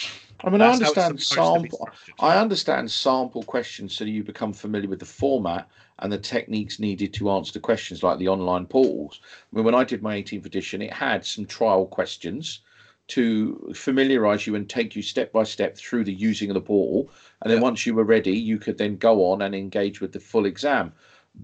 [0.44, 1.92] I mean, That's I understand supposed to be sample.
[2.20, 5.70] I understand sample questions so that you become familiar with the format
[6.02, 9.20] and the techniques needed to answer the questions, like the online portals.
[9.24, 12.62] I mean, when I did my 18th edition, it had some trial questions
[13.10, 17.10] to familiarize you and take you step by step through the using of the portal.
[17.42, 17.64] And then Yeah.
[17.64, 20.94] once you were ready, you could then go on and engage with the full exam.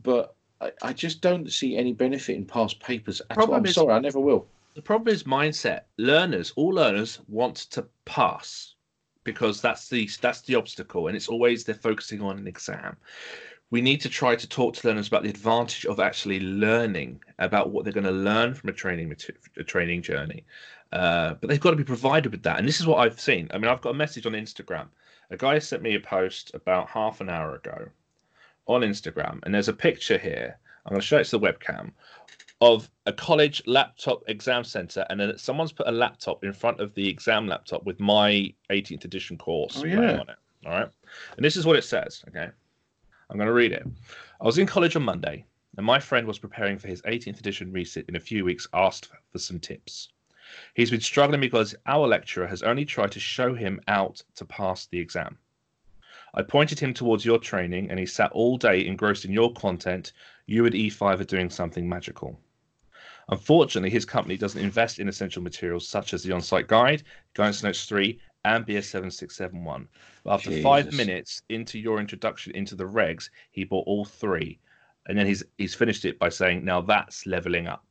[0.03, 3.53] But I, I just don't see any benefit in past papers at all.
[3.53, 4.47] I'm is- sorry, I never will.
[4.75, 5.81] The problem is mindset.
[5.97, 8.75] Learners, all learners want to pass
[9.23, 12.95] because that's the that's the obstacle, and it's always they're focusing on an exam.
[13.69, 17.71] We need to try to talk to learners about the advantage of actually learning about
[17.71, 19.13] what they're going to learn from a training
[19.57, 20.45] a training journey.
[20.93, 23.49] Uh, but they've got to be provided with that, and this is what I've seen.
[23.53, 24.87] I mean, I've got a message on Instagram.
[25.31, 27.89] A guy sent me a post about half an hour ago
[28.67, 30.57] on Instagram, and there's a picture here.
[30.85, 31.91] I'm going to show it to the webcam
[32.61, 36.93] of a college laptop exam center, and then someone's put a laptop in front of
[36.95, 40.19] the exam laptop with my 18th edition course Oh, yeah.
[40.21, 40.37] on it.
[40.65, 40.89] All right,
[41.35, 42.23] and this is what it says.
[42.29, 42.47] Okay,
[43.29, 43.85] I'm going to read it.
[44.39, 47.73] I was in college on Monday, and my friend was preparing for his 18th edition
[47.73, 48.67] resit in a few weeks.
[48.73, 50.09] Asked for some tips.
[50.75, 54.85] He's been struggling because our lecturer has only tried to show him out to pass
[54.85, 55.37] the exam.
[56.33, 60.13] I pointed him towards your training, and he sat all day engrossed in your content.
[60.45, 62.39] You and E5 are doing something magical.
[63.29, 67.03] Unfortunately, his company doesn't invest in essential materials such as the on site guide,
[67.33, 69.87] Guidance Notes 3, and BS 7671.
[70.23, 74.59] But after five minutes into your introduction into the regs, he bought all three.
[75.07, 77.83] And then he's he's finished it by saying, Now that's leveling up.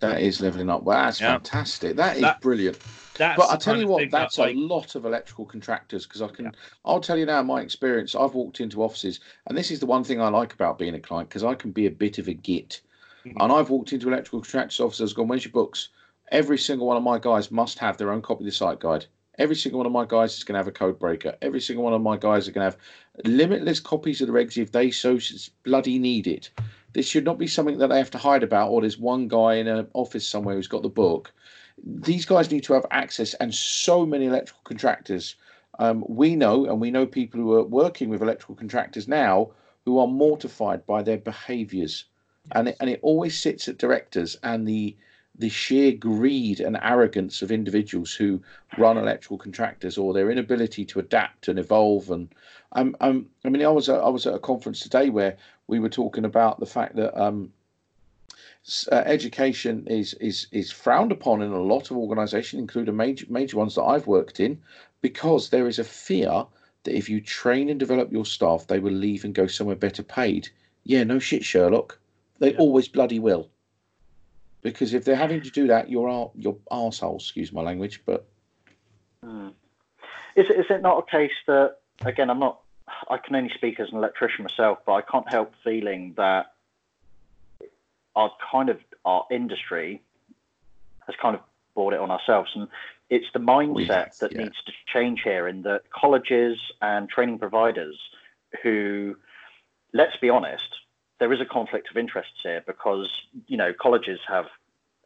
[0.00, 0.84] That is leveling up.
[0.84, 1.32] Wow, that's Yeah.
[1.32, 1.96] fantastic.
[1.96, 2.78] That is That- brilliant.
[3.16, 6.06] That's But I tell you what, thing that, that's like, a lot of electrical contractors
[6.06, 6.44] because I can.
[6.46, 6.50] Yeah.
[6.84, 8.14] I'll tell you now my experience.
[8.14, 11.00] I've walked into offices, and this is the one thing I like about being a
[11.00, 12.80] client because I can be a bit of a git.
[13.24, 13.34] Mhm.
[13.40, 15.88] And I've walked into electrical contractors' offices, gone, "Where's your books?"
[16.30, 19.06] Every single one of my guys must have their own copy of the site guide.
[19.38, 21.36] Every single one of my guys is going to have a code breaker.
[21.42, 24.56] Every single one of my guys are going to have limitless copies of the regs
[24.56, 25.18] if they so
[25.62, 26.50] bloody need it.
[26.92, 29.54] This should not be something that they have to hide about, or there's one guy
[29.54, 31.32] in an office somewhere who's got the book.
[31.84, 35.36] These guys need to have access, and so many electrical contractors.
[35.78, 39.50] Um, we know, and we know people who are working with electrical contractors now
[39.84, 42.06] who are mortified by their behaviours,
[42.52, 44.96] and it, and it always sits at directors and the
[45.38, 48.40] the sheer greed and arrogance of individuals who
[48.76, 52.10] run electrical contractors or their inability to adapt and evolve.
[52.10, 52.28] And
[52.72, 55.36] um, um I mean I was at, I was at a conference today where
[55.68, 57.52] we were talking about the fact that um
[58.90, 63.56] uh, education is is is frowned upon in a lot of organizations including major major
[63.56, 64.60] ones that I've worked in
[65.00, 66.44] because there is a fear
[66.84, 70.02] that if you train and develop your staff they will leave and go somewhere better
[70.02, 70.48] paid.
[70.82, 71.98] Yeah no shit Sherlock.
[72.40, 72.58] They Yeah.
[72.58, 73.48] always bloody will
[74.62, 78.26] because if they're having to do that, you're ar- you're arsehole, excuse my language, but
[79.22, 79.48] Hmm.
[80.36, 82.60] Is, it- is it not a case that, again, I'm not,
[83.10, 86.52] I can only speak as an electrician myself, but I can't help feeling that
[88.14, 90.02] our kind of, our industry
[91.06, 91.42] has kind of
[91.74, 92.50] brought it on ourselves.
[92.54, 92.68] And
[93.10, 94.44] it's the mindset have, that yeah.
[94.44, 97.98] needs to change here in that colleges and training providers
[98.62, 99.16] who,
[99.92, 100.68] let's be honest,
[101.20, 103.10] there is a conflict of interests here because,
[103.46, 104.46] you know, colleges have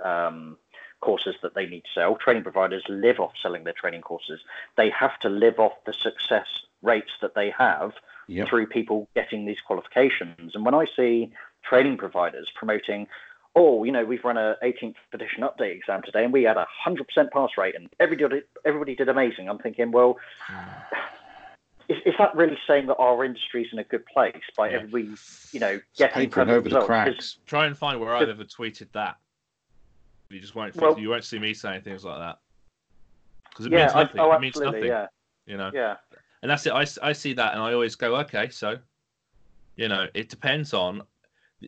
[0.04, 0.56] um,
[1.00, 2.16] courses that they need to sell.
[2.16, 4.40] Training providers live off selling their training courses.
[4.76, 6.46] They have to live off the success
[6.82, 7.92] rates that they have
[8.28, 8.48] Yep.
[8.48, 10.54] through people getting these qualifications.
[10.54, 11.32] And when I see
[11.64, 13.08] training providers promoting,
[13.56, 16.66] oh, you know, we've run a 18th edition update exam today and we had a
[16.86, 20.18] 100% pass rate and everybody, everybody did amazing, I'm thinking, well,
[21.92, 24.76] is, is that really saying that our industry's in a good place by Yeah.
[24.76, 25.14] everybody,
[25.52, 26.86] you know, getting papering perfect over the results?
[26.86, 27.38] 'Cause- cracks.
[27.46, 29.16] try and find where I've ever tweeted that.
[30.28, 30.74] You just won't.
[30.76, 32.38] Well- you won't see me saying things like that
[33.50, 34.20] because it yeah, means I, nothing.
[34.20, 34.84] oh, it means nothing.
[34.84, 35.06] yeah,
[35.46, 35.70] You know.
[35.74, 35.96] yeah.
[36.42, 36.72] and that's it.
[36.72, 38.78] I, I see that, and I always go, okay, so,
[39.76, 41.02] you know, it depends on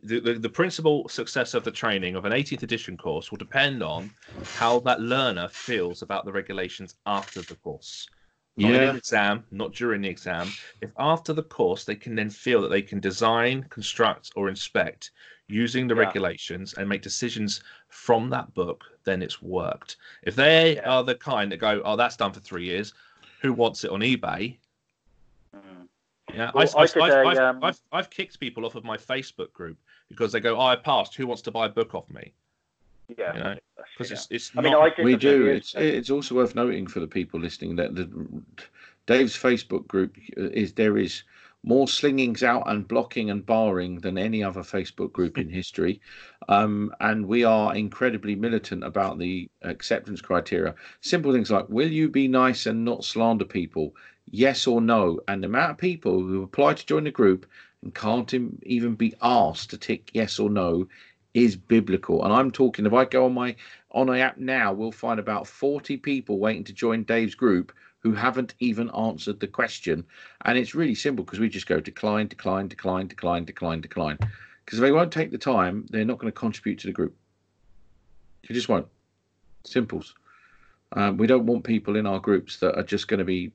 [0.03, 3.83] the, the, the principal success of the training of an 18th edition course will depend
[3.83, 4.11] on
[4.57, 8.09] how that learner feels about the regulations after the course.
[8.57, 8.93] Not in Yeah.
[8.93, 10.49] the exam, not during the exam.
[10.81, 15.11] If after the course they can then feel that they can design, construct, or inspect
[15.49, 16.03] using the Yeah.
[16.03, 19.97] regulations and make decisions from that book, then it's worked.
[20.23, 20.89] If they Yeah.
[20.89, 22.95] are the kind that go, oh, that's done for three years,
[23.41, 24.59] who wants it on eBay?
[25.55, 25.89] Mm.
[26.33, 29.79] Yeah, Well, I, have I've, um, I've, I've kicked people off of my Facebook group
[30.09, 31.15] because they go, oh, I passed.
[31.17, 32.33] Who wants to buy a book off me?
[33.09, 33.35] Yeah.
[33.35, 33.55] You know,
[33.93, 34.17] because yeah.
[34.17, 34.65] it's it's I not.
[34.65, 35.45] mean, I did We do.
[35.45, 38.09] videos- It's it's also worth noting for the people listening that the
[39.07, 41.23] Dave's Facebook group is there is
[41.67, 46.01] more slingings out and blocking and barring than any other Facebook group in history,
[46.49, 50.75] um, and we are incredibly militant about the acceptance criteria.
[51.01, 53.95] Simple things like: Will you be nice and not slander people?
[54.31, 55.21] Yes or no?
[55.29, 57.47] And the amount of people who apply to join the group
[57.83, 58.33] and can't
[58.63, 60.89] even be asked to tick yes or no
[61.35, 62.25] is biblical.
[62.25, 63.57] And I'm talking if I go on my
[63.91, 68.13] on a app now, we'll find about 40 people waiting to join Dave's group who
[68.13, 70.05] haven't even answered the question.
[70.45, 74.19] And it's really simple because we just go decline, decline, decline, decline, decline, decline.
[74.65, 77.15] Because if they won't take the time, they're not going to contribute to the group.
[78.43, 78.87] You just won't.
[79.65, 80.15] Simples.
[80.93, 83.53] Um, we don't want people in our groups that are just going to be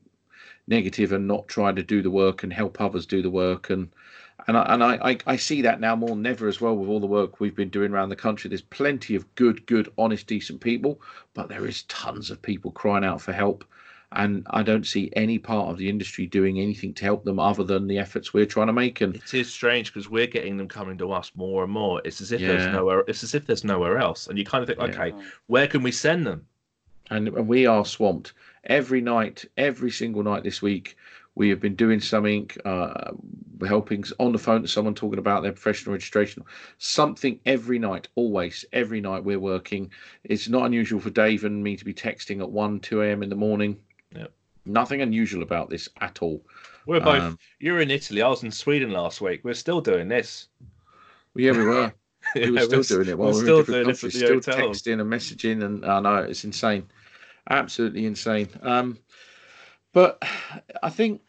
[0.67, 3.89] negative and not try to do the work and help others do the work and
[4.47, 6.89] and I, and I, I, I see that now more than ever as well with
[6.89, 8.49] all the work we've been doing around the country.
[8.49, 11.01] There's plenty of good, good, honest, decent people,
[11.33, 13.65] but there is tons of people crying out for help.
[14.13, 17.63] and I don't see any part of the industry doing anything to help them other
[17.63, 19.01] than the efforts we're trying to make.
[19.01, 22.01] And it is strange because we're getting them coming to us more and more.
[22.03, 22.47] It's as if Yeah.
[22.47, 23.03] there's nowhere.
[23.07, 24.85] It's as if there's nowhere else, and you kind of think, Yeah.
[24.85, 25.13] okay,
[25.47, 26.45] where can we send them?
[27.11, 28.33] and, and we are swamped
[28.65, 30.95] every night, every single night this week.
[31.39, 33.11] We have been doing something, uh,
[33.65, 36.43] helping on the phone to someone talking about their professional registration,
[36.79, 39.89] something every night, always, every night we're working.
[40.25, 43.23] It's not unusual for Dave and me to be texting at 1, 2 a.m.
[43.23, 43.77] in the morning.
[44.13, 44.33] Yep.
[44.65, 46.43] Nothing unusual about this at all.
[46.85, 47.21] We're both.
[47.21, 48.21] Um, you're in Italy.
[48.21, 49.39] I was in Sweden last week.
[49.45, 50.49] We're still doing this.
[51.33, 51.93] Well, yeah, we were.
[52.35, 54.33] We were still doing it while we're we were still in different doing countries, still
[54.33, 54.57] hotel.
[54.57, 56.85] texting and messaging, and I know it's insane,
[57.49, 58.49] absolutely insane.
[58.61, 58.99] Um,
[59.93, 60.21] but
[60.83, 61.21] I think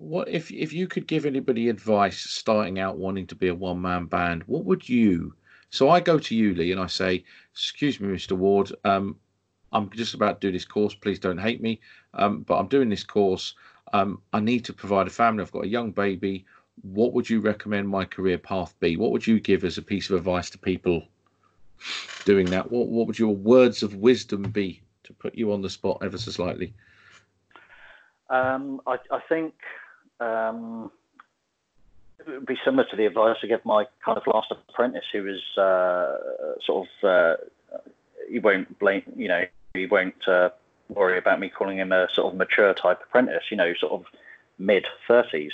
[0.00, 3.80] what if if you could give anybody advice starting out wanting to be a one
[3.82, 5.34] man band, what would you?
[5.68, 7.22] So I go to you, Lee, and I say,
[7.52, 8.32] "Excuse me, Mr.
[8.32, 9.16] Ward, um,
[9.72, 10.94] I'm just about to do this course.
[10.94, 11.80] Please don't hate me,
[12.14, 13.54] um, but I'm doing this course.
[13.92, 15.42] Um, I need to provide a family.
[15.42, 16.46] I've got a young baby.
[16.80, 18.96] What would you recommend my career path be?
[18.96, 21.04] What would you give as a piece of advice to people
[22.24, 22.72] doing that?
[22.72, 26.16] What What would your words of wisdom be to put you on the spot ever
[26.16, 26.72] so slightly?
[28.30, 29.54] Um, I, I think
[30.20, 30.90] um,
[32.18, 35.22] it would be similar to the advice I gave my kind of last apprentice, who
[35.22, 37.36] was uh, sort of uh,
[38.30, 39.44] he won't blame, you know,
[39.74, 40.50] he won't uh,
[40.88, 44.04] worry about me calling him a sort of mature type apprentice, you know, sort of
[44.58, 45.52] mid thirties,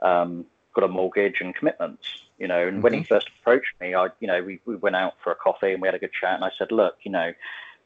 [0.00, 2.06] um, got a mortgage and commitments,
[2.38, 2.66] you know.
[2.66, 5.36] And when he first approached me, I, you know, we, we went out for a
[5.36, 7.32] coffee and we had a good chat, and I said, look, you know,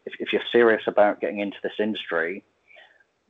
[0.06, 2.44] if, if you're serious about getting into this industry,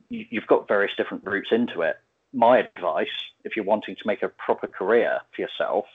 [0.09, 1.97] you, you've got various different routes into it.
[2.33, 3.07] My advice,
[3.43, 5.85] if you're wanting to make a proper career for yourself,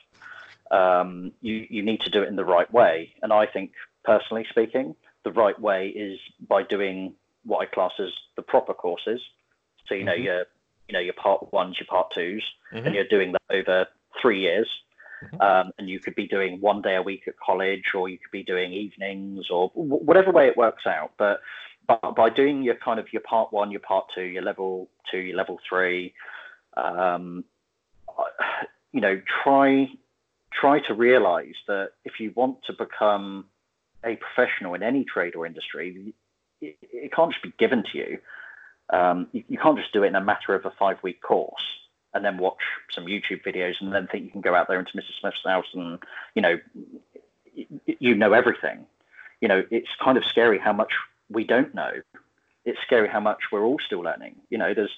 [0.70, 3.14] um, you, you need to do it in the right way.
[3.22, 3.72] And I think,
[4.04, 6.18] personally speaking, the right way is
[6.48, 7.14] by doing
[7.44, 9.20] what I class as the proper courses.
[9.88, 10.24] So you know Mhm.
[10.24, 10.38] your
[10.88, 12.86] you know your part ones, your part 2s Mhm.
[12.86, 13.86] and you're doing that over
[14.20, 14.68] three years.
[15.22, 15.40] Mhm.
[15.40, 18.30] Um, and you could be doing one day a week at college, or you could
[18.30, 21.12] be doing evenings, or w- whatever way it works out.
[21.16, 21.40] But,
[21.86, 25.18] but by doing your kind of your part one, your part two, your level two,
[25.18, 26.14] your level three,
[26.76, 27.44] um,
[28.92, 29.88] you know, try
[30.52, 33.44] try to realize that if you want to become
[34.04, 36.14] a professional in any trade or industry,
[36.60, 38.18] it, it can't just be given to you.
[38.90, 39.44] Um, you.
[39.48, 41.62] You can't just do it in a matter of a five week course
[42.14, 42.60] and then watch
[42.90, 45.12] some YouTube videos and then think you can go out there into Mr.
[45.20, 45.98] Smith's house and,
[46.34, 46.58] you know,
[47.86, 48.86] you know everything.
[49.42, 50.92] You know, it's kind of scary how much
[51.30, 51.92] we don't know.
[52.64, 54.36] It's scary how much we're all still learning.
[54.50, 54.96] You know, there's,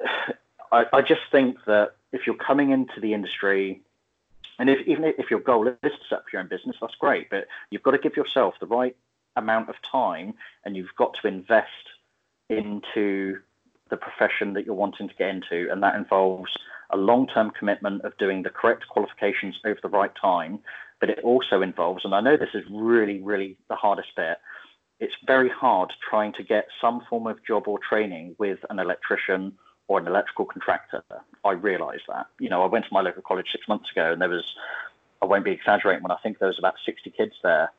[0.72, 3.82] I, I just think that if you're coming into the industry,
[4.58, 7.28] and if, even if your goal is to set up your own business, that's great,
[7.30, 8.96] but you've got to give yourself the right
[9.36, 10.34] amount of time
[10.64, 11.68] and you've got to invest
[12.48, 13.38] into
[13.90, 15.68] the profession that you're wanting to get into.
[15.70, 16.56] And that involves
[16.90, 20.60] a long term commitment of doing the correct qualifications over the right time.
[21.00, 24.38] But it also involves, and I know this is really, really the hardest bit,
[25.04, 29.52] it's very hard trying to get some form of job or training with an electrician
[29.86, 31.02] or an electrical contractor.
[31.44, 32.26] I realise that.
[32.40, 34.44] You know, I went to my local college six months ago and there was,
[35.20, 37.70] I won't be exaggerating when I think there was about 60 kids there,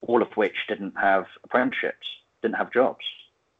[0.00, 2.06] all of which didn't have apprenticeships,
[2.42, 3.04] didn't have jobs.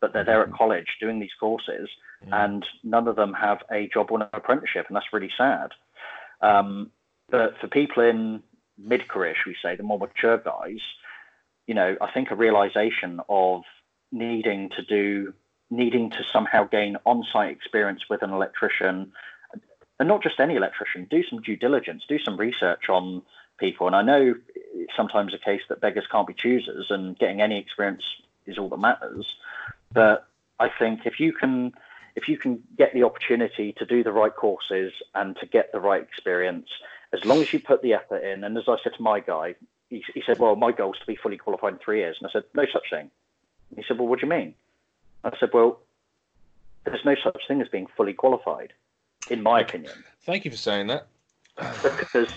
[0.00, 1.88] But they're there at college doing these courses
[2.32, 5.70] and none of them have a job or an apprenticeship, and that's really sad.
[6.42, 6.90] Um,
[7.30, 8.42] but for people in
[8.78, 10.80] mid-career, should we say, the more mature guys,
[11.66, 13.62] you know, I think a realization of
[14.12, 15.34] needing to do,
[15.70, 19.12] needing to somehow gain on-site experience with an electrician,
[19.98, 23.22] and not just any electrician, do some due diligence, do some research on
[23.58, 23.86] people.
[23.86, 24.34] And I know
[24.74, 28.04] it's sometimes a case that beggars can't be choosers, and getting any experience
[28.46, 29.36] is all that matters.
[29.92, 30.26] But
[30.58, 31.72] I think if you can
[32.16, 35.80] if you can get the opportunity to do the right courses and to get the
[35.80, 36.68] right experience,
[37.12, 39.54] as long as you put the effort in, and as I said to my guy,
[39.90, 42.16] he, he said, Well, my goal is to be fully qualified in three years.
[42.20, 43.10] And I said, No such thing.
[43.76, 44.54] He said, Well, what do you mean?
[45.24, 45.80] I said, Well,
[46.84, 48.72] there's no such thing as being fully qualified,
[49.28, 51.06] in my opinion Thank you for saying that.
[51.82, 52.28] because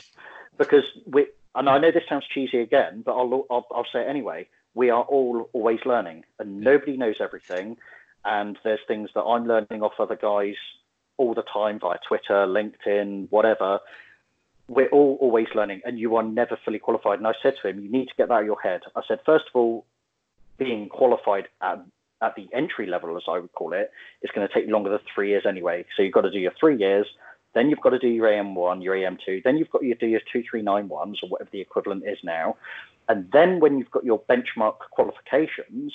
[0.57, 4.09] because we and I know this sounds cheesy again, but I'll, I'll I'll say it
[4.09, 4.47] anyway.
[4.73, 7.77] We are all always learning, and nobody knows everything.
[8.25, 10.55] And there's things that I'm learning off other guys
[11.17, 13.79] all the time via Twitter, LinkedIn, whatever.
[14.68, 17.20] We're all always learning, and you are never fully qualified.
[17.20, 18.82] And I said to him, you need to get that out of your head.
[18.95, 19.86] I said, first of all,
[20.57, 21.84] being qualified at
[22.22, 23.91] at the entry level, as I would call it,
[24.22, 25.86] is going to take longer than three years anyway.
[25.95, 27.05] So you've got to do your three years,
[27.53, 30.22] then you've got to do your AM1, your AM2, then you've got to do your
[30.34, 32.55] 2391s or whatever the equivalent is now.
[33.09, 35.93] And then when you've got your benchmark qualifications,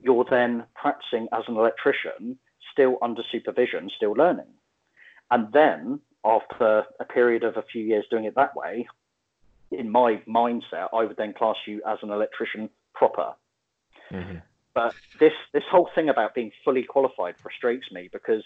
[0.00, 2.38] you're then practicing as an electrician,
[2.72, 4.46] still under supervision, still learning.
[5.30, 8.86] And then after a period of a few years doing it that way,
[9.70, 13.34] in my mindset, I would then class you as an electrician proper.
[14.12, 14.38] Mm-hmm.
[14.74, 18.44] But this this whole thing about being fully qualified frustrates me because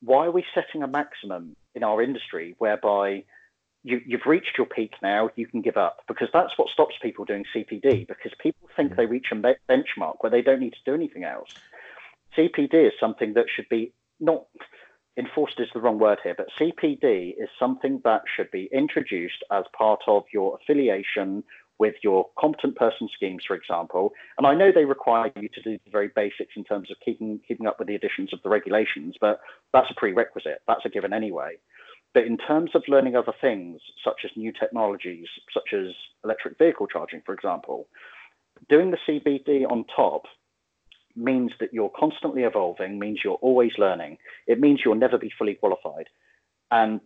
[0.00, 3.24] why are we setting a maximum in our industry whereby
[3.82, 7.24] you, have reached your peak now, you can give up because that's what stops people
[7.24, 10.94] doing CPD because people think they reach a benchmark where they don't need to do
[10.94, 11.50] anything else.
[12.36, 14.44] CPD is something that should be not
[15.18, 19.64] enforced is the wrong word here, but CPD is something that should be introduced as
[19.76, 21.42] part of your affiliation
[21.78, 24.12] with your competent person schemes, for example.
[24.36, 27.40] And I know they require you to do the very basics in terms of keeping
[27.46, 29.40] keeping up with the additions of the regulations, but
[29.72, 30.62] that's a prerequisite.
[30.66, 31.56] That's a given anyway.
[32.14, 35.94] But in terms of learning other things, such as new technologies, such as
[36.24, 37.86] electric vehicle charging, for example,
[38.68, 40.22] doing the CPD on top
[41.18, 44.18] means that you're constantly evolving, means you're always learning.
[44.46, 46.08] It means you'll never be fully qualified.
[46.70, 47.00] And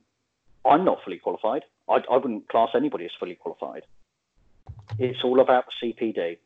[0.65, 1.63] I'm not fully qualified.
[1.89, 3.83] I, I wouldn't class anybody as fully qualified.
[4.99, 6.39] It's all about the CPD.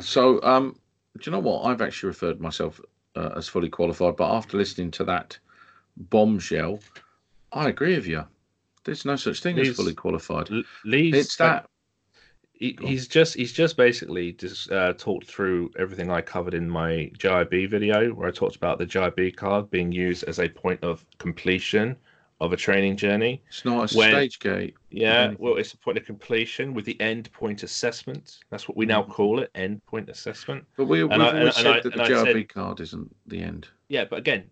[0.00, 0.76] So, um,
[1.18, 1.62] do you know what?
[1.62, 2.80] I've actually referred myself
[3.16, 5.38] uh, as fully qualified, but after listening to that
[5.96, 6.80] bombshell,
[7.52, 8.24] I agree with you.
[8.84, 10.50] There's no such thing Lee's, as fully qualified.
[10.84, 11.66] Lee's, it's that.
[12.58, 17.10] He, he's just he's just basically just uh, talked through everything I covered in my
[17.16, 21.06] JIB video, where I talked about the JIB card being used as a point of
[21.18, 21.96] completion
[22.40, 23.42] of a training journey.
[23.48, 24.74] It's not a stage gate.
[24.90, 28.38] Yeah, well, it's a point of completion with the end point assessment.
[28.50, 29.08] That's what we now mm.
[29.08, 30.64] call it, end point assessment.
[30.76, 33.68] But we, we've I, always said I, that the JIB said, card isn't the end.
[33.88, 34.44] Yeah, but again,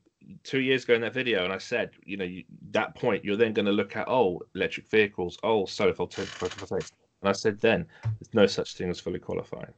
[0.42, 3.36] two years ago in that video, and I said, you know, you, that point, you're
[3.36, 6.90] then going to look at, oh, electric vehicles, oh, solar photovoltaics.
[7.26, 9.74] And I said then, there's no such thing as fully qualified.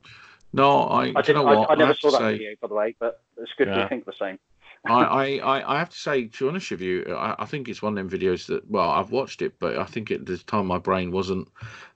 [0.52, 3.22] No, I, I, did, I, I, never saw that say, video, by the way, but
[3.38, 3.84] it's good yeah.
[3.84, 4.38] to think the same.
[4.86, 7.80] I, I, I have to say, to be honest with you, I, I think it's
[7.80, 10.66] one of them videos that, well, I've watched it, but I think at the time
[10.66, 11.48] my brain wasn't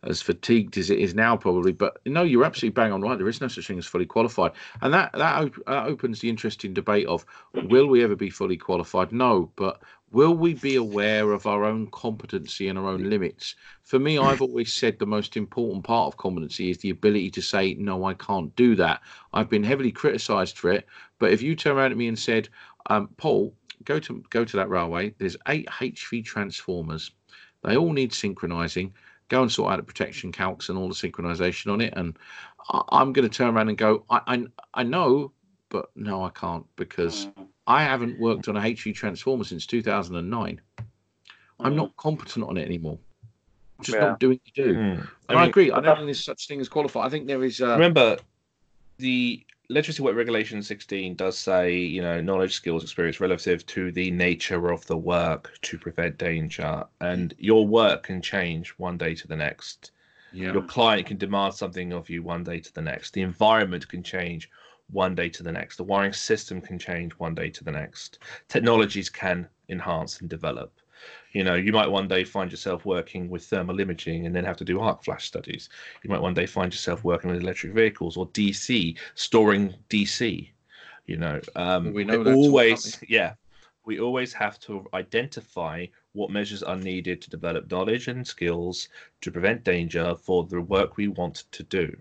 [0.04, 1.72] as fatigued as it is now, probably.
[1.72, 3.18] But no, you're absolutely bang on right.
[3.18, 4.52] There is no such thing as fully qualified.
[4.80, 8.56] And that, that, op- that opens the interesting debate of will we ever be fully
[8.56, 9.12] qualified?
[9.12, 9.82] No, but
[10.12, 13.54] will we be aware of our own competency and our own limits?
[13.82, 17.42] For me, I've always said the most important part of competency is the ability to
[17.42, 19.00] say, no, I can't do that.
[19.32, 20.86] I've been heavily criticized for it.
[21.18, 22.48] But if you turn around to me and said,
[22.86, 23.54] um, Paul,
[23.84, 25.14] go to go to that railway.
[25.18, 27.10] There's eight HV transformers.
[27.62, 28.92] They all need synchronizing.
[29.28, 31.94] Go and sort out the protection calcs and all the synchronization on it.
[31.96, 32.18] And
[32.68, 34.44] I, am going to turn around and go, I, I,
[34.74, 35.32] I know,
[35.70, 37.46] but no, I can't because mm.
[37.66, 40.60] I haven't worked on a HV transformer since 2009.
[41.60, 41.96] I'm not mm.
[41.96, 42.98] competent on it anymore.
[43.78, 44.04] I'm just yeah.
[44.08, 44.74] not doing the do.
[44.74, 45.08] Mm.
[45.28, 45.70] I, mean, I, agree.
[45.70, 47.06] I don't think there's such thing as qualified.
[47.06, 47.60] I think there is.
[47.60, 48.18] Uh, remember,
[48.98, 54.10] the Electricity Work Regulation 16 does say, you know, knowledge, skills, experience relative to the
[54.10, 56.84] nature of the work to prevent danger.
[57.00, 59.92] And your work can change one day to the next.
[60.32, 60.52] Yeah.
[60.52, 63.12] Your client can demand something of you one day to the next.
[63.12, 64.50] The environment can change
[64.90, 65.76] one day to the next.
[65.76, 68.18] The wiring system can change one day to the next.
[68.48, 70.72] Technologies can enhance and develop.
[71.32, 74.58] You know, you might one day find yourself working with thermal imaging and then have
[74.58, 75.68] to do arc flash studies.
[76.02, 80.50] You might one day find yourself working with electric vehicles or DC, storing DC.
[81.06, 83.34] You know, um, we know always, yeah,
[83.84, 88.88] we always have to identify what measures are needed to develop knowledge and skills
[89.22, 91.96] to prevent danger for the work we want to do.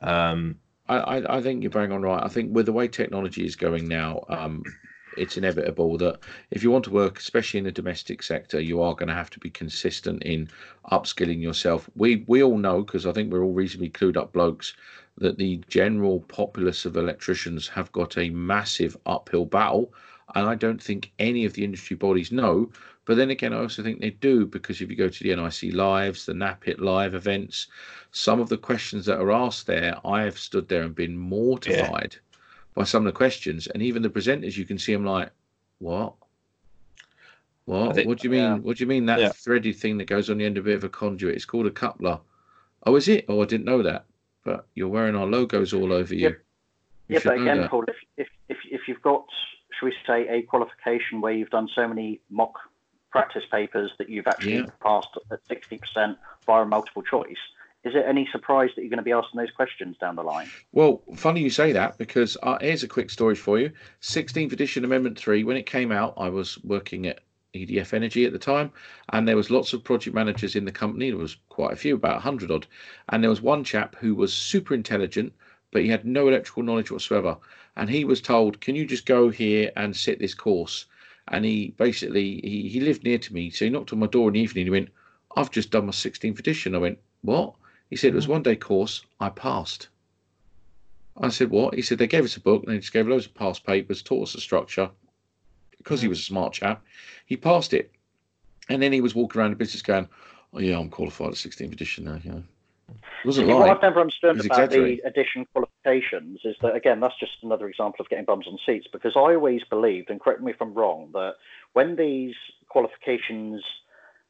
[0.00, 0.58] Um,
[0.88, 2.22] I, I, think you're bang on right.
[2.22, 4.62] I think with the way technology is going now, um,
[5.16, 6.20] it's inevitable that
[6.50, 9.30] if you want to work, especially in the domestic sector, you are going to have
[9.30, 10.48] to be consistent in
[10.92, 11.88] upskilling yourself.
[11.96, 14.74] We we all know because I think we're all reasonably clued up blokes
[15.18, 19.92] that the general populace of electricians have got a massive uphill battle,
[20.34, 22.70] and I don't think any of the industry bodies know.
[23.06, 25.74] But then again, I also think they do because if you go to the NIC
[25.74, 27.68] lives, the NAPIT live events,
[28.12, 32.14] some of the questions that are asked there, I have stood there and been mortified.
[32.14, 32.20] Yeah
[32.76, 35.30] by some of the questions, and even the presenters, you can see them like,
[35.78, 36.14] "What?
[37.64, 37.96] What?
[37.96, 38.42] Think, what do you mean?
[38.42, 38.54] Yeah.
[38.58, 39.30] What do you mean that yeah.
[39.30, 41.34] thready thing that goes on the end of a bit of a conduit?
[41.34, 42.20] It's called a coupler.
[42.84, 43.24] Oh, is it?
[43.28, 44.04] Oh, I didn't know that.
[44.44, 46.20] But you're wearing our logos all over you.
[46.20, 46.32] Yep.
[47.08, 49.24] you yeah, but again, Paul, if, if if if you've got,
[49.80, 52.52] should we say, a qualification where you've done so many mock
[53.16, 54.66] practice papers that you've actually yeah.
[54.80, 57.36] passed at sixty percent via multiple choice,
[57.86, 60.48] is it any surprise that you're going to be asking those questions down the line?
[60.72, 63.70] Well, funny you say that because uh, here's a quick story for you.
[64.02, 67.20] 16th edition Amendment 3, when it came out, I was working at
[67.54, 68.72] EDF Energy at the time,
[69.10, 71.10] and there was lots of project managers in the company.
[71.10, 72.66] There was quite a few, about 100 odd.
[73.10, 75.32] And there was one chap who was super intelligent,
[75.70, 77.36] but he had no electrical knowledge whatsoever.
[77.76, 80.86] And he was told, "Can you just go here and sit this course?"
[81.28, 84.28] And he basically he, he lived near to me, so he knocked on my door
[84.28, 84.66] in the evening.
[84.66, 84.90] He went,
[85.36, 87.54] "I've just done my 16th edition." I went, "What?"
[87.90, 88.30] He said, "It was mm.
[88.30, 89.04] one day course.
[89.20, 89.88] I passed."
[91.16, 93.26] I said, "What?" He said, "They gave us a book and they just gave loads
[93.26, 94.90] of past papers, taught us the structure."
[95.78, 96.10] Because he mm.
[96.10, 96.84] was a smart chap,
[97.26, 97.90] he passed it,
[98.68, 100.08] and then he was walking around the business going,
[100.52, 102.44] "Oh yeah, I'm qualified at 16th edition now." You know,
[103.24, 107.68] wasn't what I've never understood about the edition qualifications is that again, that's just another
[107.68, 108.86] example of getting bums on seats.
[108.92, 111.34] Because I always believed, and correct me if I'm wrong, that
[111.72, 112.34] when these
[112.68, 113.62] qualifications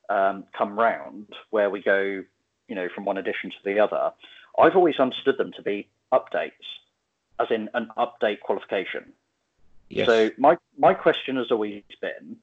[0.08, 2.24] um, come round, where we go,
[2.68, 4.12] you know, from one edition to the other,
[4.58, 6.52] I've always understood them to be updates,
[7.38, 9.12] as in an update qualification.
[9.88, 10.06] yes.
[10.06, 12.36] So my my question has always been,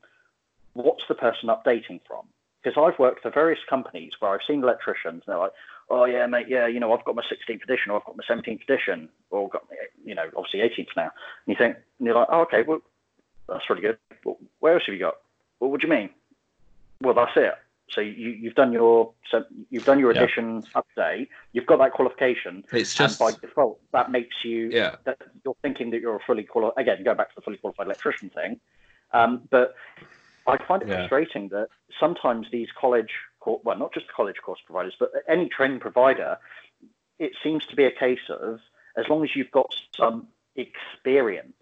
[0.73, 2.25] what's the person updating from?
[2.61, 5.51] Because I've worked for various companies where I've seen electricians, and they're like,
[5.93, 8.23] oh yeah, mate, yeah, you know, I've got my 16th edition, or I've got my
[8.27, 9.63] 17th edition, or got,
[10.03, 11.03] you know, obviously 18th now.
[11.03, 12.79] And you think, and you're like, oh, okay, well,
[13.47, 13.97] that's really good.
[14.25, 15.15] Well, where else have you got?
[15.59, 16.09] Well, what do you mean?
[17.01, 17.53] Well, that's it.
[17.91, 20.23] So you, you've done your so you've done your Yeah.
[20.23, 21.27] edition update.
[21.51, 24.95] You've got that qualification, It's just and by default, that makes you yeah.
[25.03, 27.87] that you're thinking that you're a fully qualified again go back to the fully qualified
[27.87, 28.59] electrician thing
[29.11, 29.75] um, but
[30.47, 30.95] i find it Yeah.
[31.07, 31.67] frustrating that
[31.99, 33.11] sometimes these college
[33.43, 36.37] cour- well not just college course providers but any training provider
[37.19, 38.59] it seems to be a case of
[38.97, 41.53] as long as you've got some experience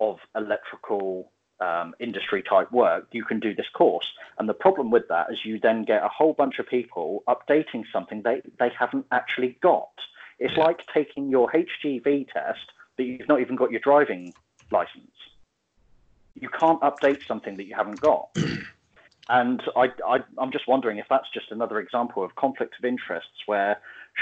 [0.00, 1.30] of electrical
[1.60, 4.06] um, industry type work, you can do this course.
[4.38, 7.84] And the problem with that is you then get a whole bunch of people updating
[7.92, 9.90] something they, they haven't actually got.
[10.38, 10.64] It's Yeah.
[10.64, 14.32] like taking your HGV test, but you've not even got your driving
[14.70, 15.10] license.
[16.40, 18.28] You can't update something that you haven't got.
[19.28, 23.42] and I, I, I'm just wondering if that's just another example of conflict of interests
[23.46, 23.78] where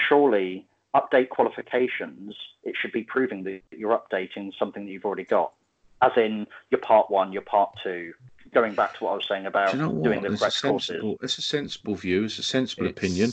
[0.09, 2.35] surely update qualifications,
[2.65, 5.53] it should be proving that you're updating something that you've already got.
[6.03, 8.13] As in your part one, your part two,
[8.53, 10.45] going back to what I was saying about Do you know doing the It's a
[10.45, 11.17] correct courses.
[11.23, 12.25] It's a sensible view.
[12.25, 13.31] It's a sensible opinion.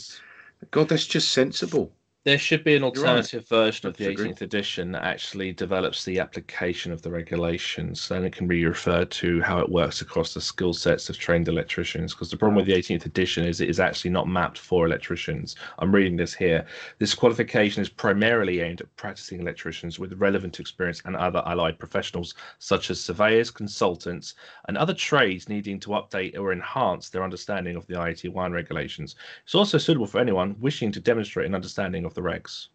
[0.70, 1.92] God, that's just sensible.
[2.24, 2.88] There should be an right.
[2.88, 4.30] alternative version of the Disagree.
[4.30, 9.10] 18th edition that actually develops the application of the regulations, and it can be referred
[9.10, 12.14] to how it works across the skill sets of trained electricians.
[12.14, 15.56] Because the problem with the 18th edition is it is actually not mapped for electricians.
[15.80, 16.64] I'm reading this here.
[16.98, 22.32] This qualification is primarily aimed at practicing electricians with relevant experience and other allied professionals,
[22.58, 24.32] such as surveyors, consultants,
[24.66, 29.14] and other trades needing to update or enhance their understanding of the IAT1 regulations.
[29.44, 32.68] It's also suitable for anyone wishing to demonstrate an understanding of the regs.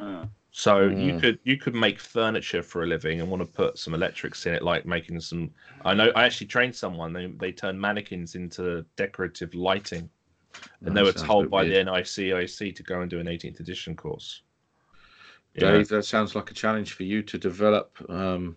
[0.00, 0.28] Mm.
[0.52, 1.20] So you Mm.
[1.20, 4.54] could you could make furniture for a living and want to put some electrics in
[4.54, 5.50] it, like making some.
[5.84, 7.12] I know I actually trained someone.
[7.12, 10.10] They they turned mannequins into decorative lighting,
[10.84, 11.86] and they were told by weird.
[11.86, 14.42] the NICEIC to go and do an 18th edition course.
[15.56, 17.96] Dave, that sounds like a challenge for you to develop.
[18.08, 18.56] Um,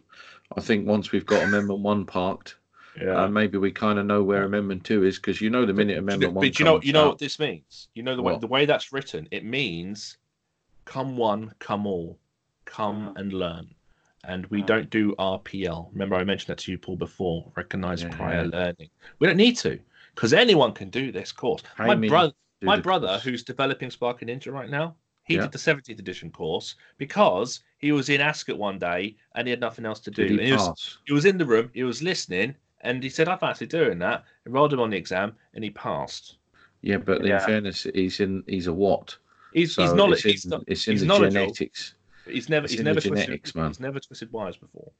[0.55, 2.55] I think once we've got Amendment One parked,
[3.01, 3.23] yeah.
[3.23, 5.87] uh, maybe we kind of know where Amendment Two is because you know the minute
[5.87, 7.87] Do you know- Amendment One but you know comes you know out- what this means.
[7.95, 8.41] You know the way What?
[8.41, 9.27] the way that's written.
[9.31, 10.17] It means,
[10.85, 12.19] come one, come all,
[12.65, 13.19] come Mhm.
[13.19, 13.73] and learn.
[14.25, 14.65] And we Mhm.
[14.67, 15.89] don't do RPL.
[15.91, 17.51] Remember, I mentioned that to you, Paul, before.
[17.55, 18.15] Recognize Yeah.
[18.15, 18.89] prior learning.
[19.19, 19.79] We don't need to,
[20.15, 21.61] because anyone can do this course.
[21.77, 23.23] Pay my brother, my brother, course.
[23.23, 25.41] who's developing Sparky Ninja right now, he Yeah.
[25.41, 29.59] did the 17th edition course because he was in Ascot one day and he had
[29.59, 30.23] nothing else to do.
[30.25, 33.27] He and he was, he was in the room, he was listening, and he said,
[33.27, 36.37] "I fancy doing that." Enrolled him on the exam, and he passed.
[36.81, 38.43] Yeah, but in fairness, he's in.
[38.47, 39.17] He's a what?
[39.53, 40.25] He's So he's knowledge.
[40.25, 41.95] It's He's, in, not, it's in he's the genetics.
[42.25, 43.67] he's never it's he's never twisted, genetics, man.
[43.69, 44.91] He's never twisted wires before.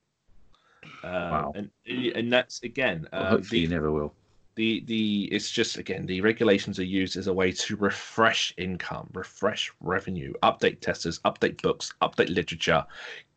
[1.04, 1.52] Uh, Wow.
[1.56, 1.70] And
[2.16, 4.14] and that's again Well, uh, hopefully, the, you never will.
[4.56, 9.10] the the it's just again the regulations are used as a way to refresh income,
[9.14, 12.86] refresh revenue, update testers, update books, update literature,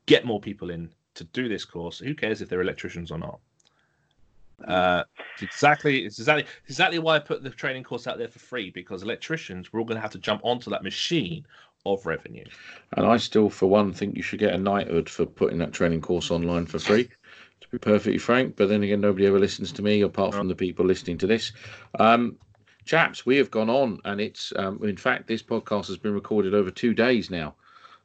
[0.06, 1.98] get more people in to do this course.
[1.98, 3.40] Who cares if they're electricians or not?
[4.66, 5.04] Uh,
[5.34, 8.38] it's exactly it's exactly it's exactly why I put the training course out there for
[8.38, 11.46] free because electricians we're all going to have to jump onto that machine
[11.84, 12.44] of revenue.
[12.96, 16.00] And I still, for one, think you should get a knighthood for putting that training
[16.00, 17.08] course online for free.
[17.60, 20.54] To be perfectly frank, but then again, nobody ever listens to me apart from the
[20.54, 21.52] people listening to this.
[21.98, 22.36] Um,
[22.84, 26.54] chaps, we have gone on, and it's um, in fact this podcast has been recorded
[26.54, 27.54] over two days now.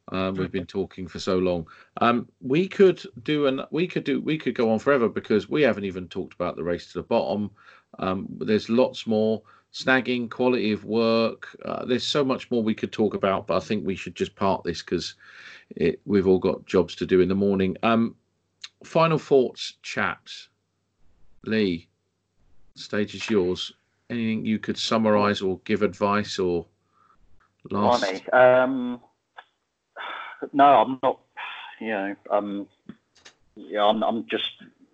[0.09, 1.67] Um, we've been talking for so long.
[2.01, 5.61] Um, we could do an we could do we could go on forever because we
[5.61, 7.51] haven't even talked about the race to the bottom.
[7.99, 9.41] Um, there's lots more
[9.73, 11.55] snagging, quality of work.
[11.63, 14.35] Uh, there's so much more we could talk about, but I think we should just
[14.35, 15.15] part this because
[16.05, 17.77] we've all got jobs to do in the morning.
[17.83, 18.15] Um,
[18.83, 20.49] final thoughts, chaps.
[21.45, 21.87] Lee,
[22.75, 23.71] stage is yours.
[24.09, 26.65] Anything you could summarise or give advice or
[27.69, 28.03] last?
[30.53, 31.19] No, I'm not.
[31.79, 32.67] You know, um,
[33.55, 34.49] yeah, I'm, I'm just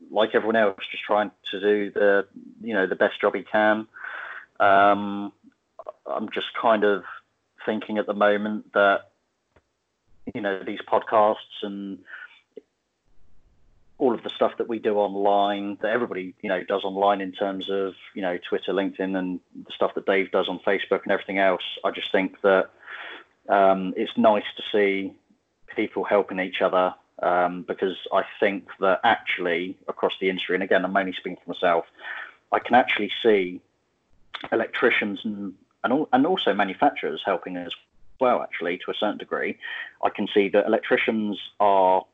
[0.09, 2.27] like everyone else, just trying to do the,
[2.61, 3.87] you know, the best job he can.
[4.59, 5.33] Um,
[6.05, 7.03] I'm just kind of
[7.65, 9.11] thinking at the moment that,
[10.33, 11.99] you know, these podcasts and
[13.97, 17.31] all of the stuff that we do online, that everybody, you know, does online in
[17.31, 21.11] terms of, you know, Twitter, LinkedIn, and the stuff that Dave does on Facebook and
[21.11, 21.63] everything else.
[21.83, 22.69] I just think that
[23.49, 25.13] um, it's nice to see
[25.75, 30.85] people helping each other um, because I think that actually across the industry, and again,
[30.85, 31.85] I'm only speaking for myself,
[32.51, 33.61] I can actually see
[34.51, 35.53] electricians and
[35.83, 37.71] and, and also manufacturers helping as
[38.19, 38.41] well.
[38.41, 39.57] Actually, to a certain degree,
[40.03, 42.05] I can see that electricians are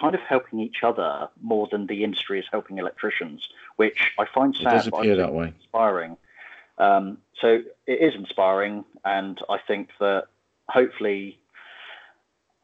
[0.00, 4.54] kind of helping each other more than the industry is helping electricians, which I find
[4.54, 4.66] sad.
[4.66, 5.52] It does appear that way.
[5.60, 6.16] Inspiring.
[6.78, 10.26] Um, so it is inspiring, and I think that
[10.68, 11.38] hopefully,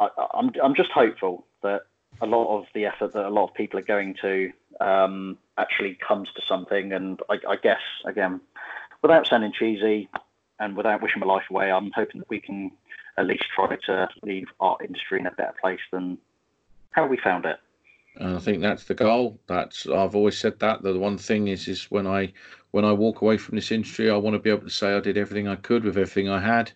[0.00, 1.82] I, I'm I'm just hopeful that
[2.20, 4.50] a lot of the effort that a lot of people are going to
[4.80, 6.92] um, actually comes to something.
[6.92, 8.40] And I, I, guess, again,
[9.02, 10.08] without sounding cheesy
[10.58, 12.72] and without wishing my life away, I'm hoping that we can
[13.16, 16.18] at least try to leave our industry in a better place than
[16.90, 17.58] how we found it.
[18.16, 19.38] And I think that's the goal.
[19.46, 20.82] That's I've always said that.
[20.82, 22.32] The one thing is, is when I
[22.72, 25.00] when I walk away from this industry, I want to be able to say I
[25.00, 26.72] did everything I could with everything I had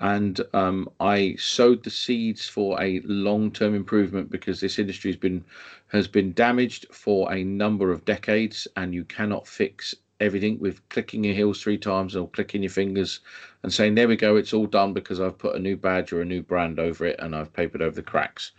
[0.00, 5.44] and um, I sowed the seeds for a long-term improvement because this industry has been
[5.88, 11.24] has been damaged for a number of decades, and you cannot fix everything with clicking
[11.24, 13.20] your heels three times or clicking your fingers
[13.62, 16.20] and saying there we go it's all done because i've put a new badge or
[16.20, 18.52] a new brand over it and i've papered over the cracks.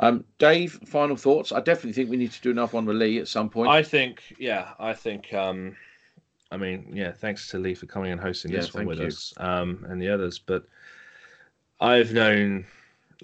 [0.00, 1.50] Um, dave final thoughts?
[1.50, 3.68] I definitely think we need to do another one with lee at some point.
[3.70, 5.74] I think yeah i think um,
[6.50, 9.06] I mean, yeah, thanks to Lee for coming and hosting yeah, this one with you.
[9.06, 10.38] us um, and the others.
[10.38, 10.66] But
[11.80, 12.64] I've known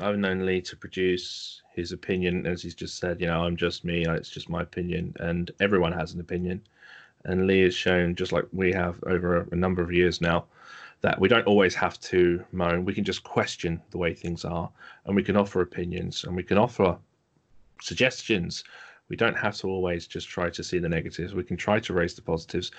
[0.00, 3.20] I've known Lee to produce his opinion, as he's just said.
[3.20, 4.04] You know, I'm just me.
[4.06, 6.60] It's just my opinion, and everyone has an opinion.
[7.24, 10.44] And Lee has shown, just like we have over a, a number of years now,
[11.00, 12.84] that we don't always have to moan.
[12.84, 14.70] We can just question the way things are,
[15.06, 16.98] and we can offer opinions, and we can offer
[17.80, 18.64] suggestions.
[19.08, 21.34] We don't have to always just try to see the negatives.
[21.34, 22.72] We can try to raise the positives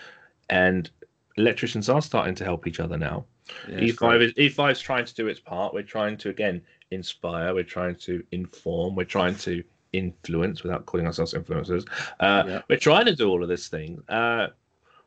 [0.50, 0.90] and
[1.38, 3.26] electricians are starting to help each other now.
[3.68, 5.74] Yeah, E5 is E5 is trying to do its part.
[5.74, 6.62] We're trying to again
[6.92, 7.54] inspire.
[7.54, 8.96] We're trying to inform.
[8.96, 9.64] We're trying to
[9.94, 11.88] influence without calling ourselves influencers.
[12.20, 12.62] Uh, yeah.
[12.70, 14.02] We're trying to do all of this thing.
[14.10, 14.48] Uh,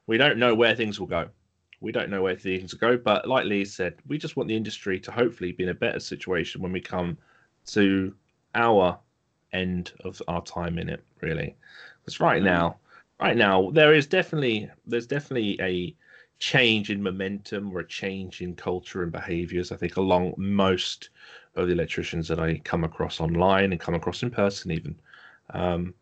[0.07, 1.29] we don't know where things will go.
[1.81, 2.97] We don't know where things will go.
[2.97, 6.01] But like Lee said, we just want the industry to hopefully be in a better
[6.01, 7.19] situation when we come
[7.67, 8.15] to
[8.55, 8.99] our
[9.53, 11.05] end of our time in it.
[11.21, 11.57] Really,
[12.01, 12.79] because right now
[13.21, 15.95] right now there is definitely there's definitely a
[16.39, 21.11] change in momentum or a change in culture and behaviors i think along most
[21.57, 24.95] of the electricians that i come across online and come across in person even.
[25.51, 25.95] Um,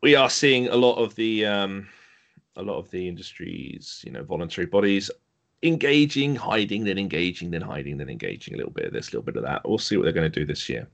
[0.00, 1.88] we are seeing a lot of the um,
[2.56, 5.10] a lot of the industries you know voluntary bodies
[5.62, 9.22] engaging hiding then engaging then hiding then engaging a little bit of this a little
[9.22, 9.66] bit of that.
[9.68, 10.86] We'll see what they're going to do this year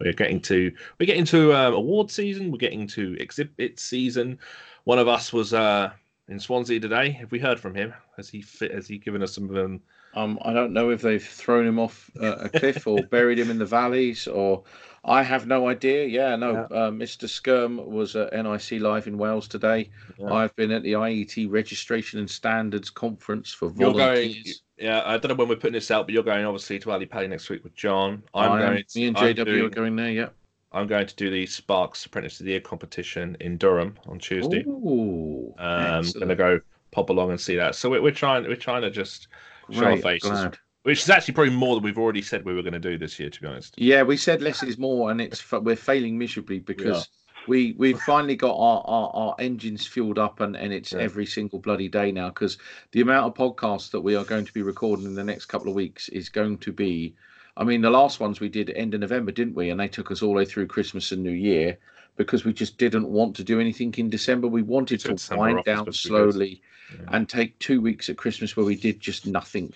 [0.00, 2.50] we're getting to we're getting to uh, award season.
[2.50, 4.38] We're getting to exhibit season.
[4.84, 5.90] One of us was uh,
[6.28, 7.10] in Swansea today.
[7.10, 7.92] Have we heard from him?
[8.16, 9.82] Has he fit, has he given us some of them?
[10.14, 13.50] Um, I don't know if they've thrown him off uh, a cliff or buried him
[13.50, 14.64] in the valleys, or
[15.04, 16.06] I have no idea.
[16.06, 16.52] Yeah, no.
[16.52, 16.76] Yeah.
[16.76, 17.28] Uh, Mr.
[17.28, 19.90] Skirm was at NIC Live in Wales today.
[20.18, 20.32] Yeah.
[20.32, 24.62] I've been at the IET Registration and Standards Conference for volunteers.
[24.78, 27.06] Yeah, I don't know when we're putting this out, but you're going obviously to Ali
[27.06, 28.22] Pally next week with John.
[28.34, 28.84] I'm I going.
[28.88, 30.10] To, me and JW doing, are going there.
[30.10, 30.28] Yeah.
[30.72, 34.62] I'm going to do the Sparks Apprentice of the Year competition in Durham on Tuesday.
[34.66, 36.60] Ooh, um, going to go
[36.92, 37.74] pop along and see that.
[37.74, 38.44] So we're, we're trying.
[38.44, 39.28] We're trying to just
[39.72, 40.30] Show our faces.
[40.30, 40.58] Glad.
[40.82, 43.18] Which is actually probably more than we've already said we were going to do this
[43.18, 43.74] year, to be honest.
[43.76, 47.08] Yeah, we said less is more, and it's we're failing miserably because
[47.46, 50.98] we we've finally got our, our, our, engines fueled up and, and it's yeah.
[50.98, 52.58] every single bloody day now because
[52.92, 55.68] the amount of podcasts that we are going to be recording in the next couple
[55.68, 57.14] of weeks is going to be
[57.56, 60.10] I mean the last ones we did end of November didn't we and they took
[60.10, 61.78] us all the way through Christmas and New Year
[62.16, 65.92] because we just didn't want to do anything in December we wanted to wind down
[65.92, 66.60] slowly
[66.92, 67.06] yeah.
[67.12, 69.72] and take two weeks at Christmas where we did just nothing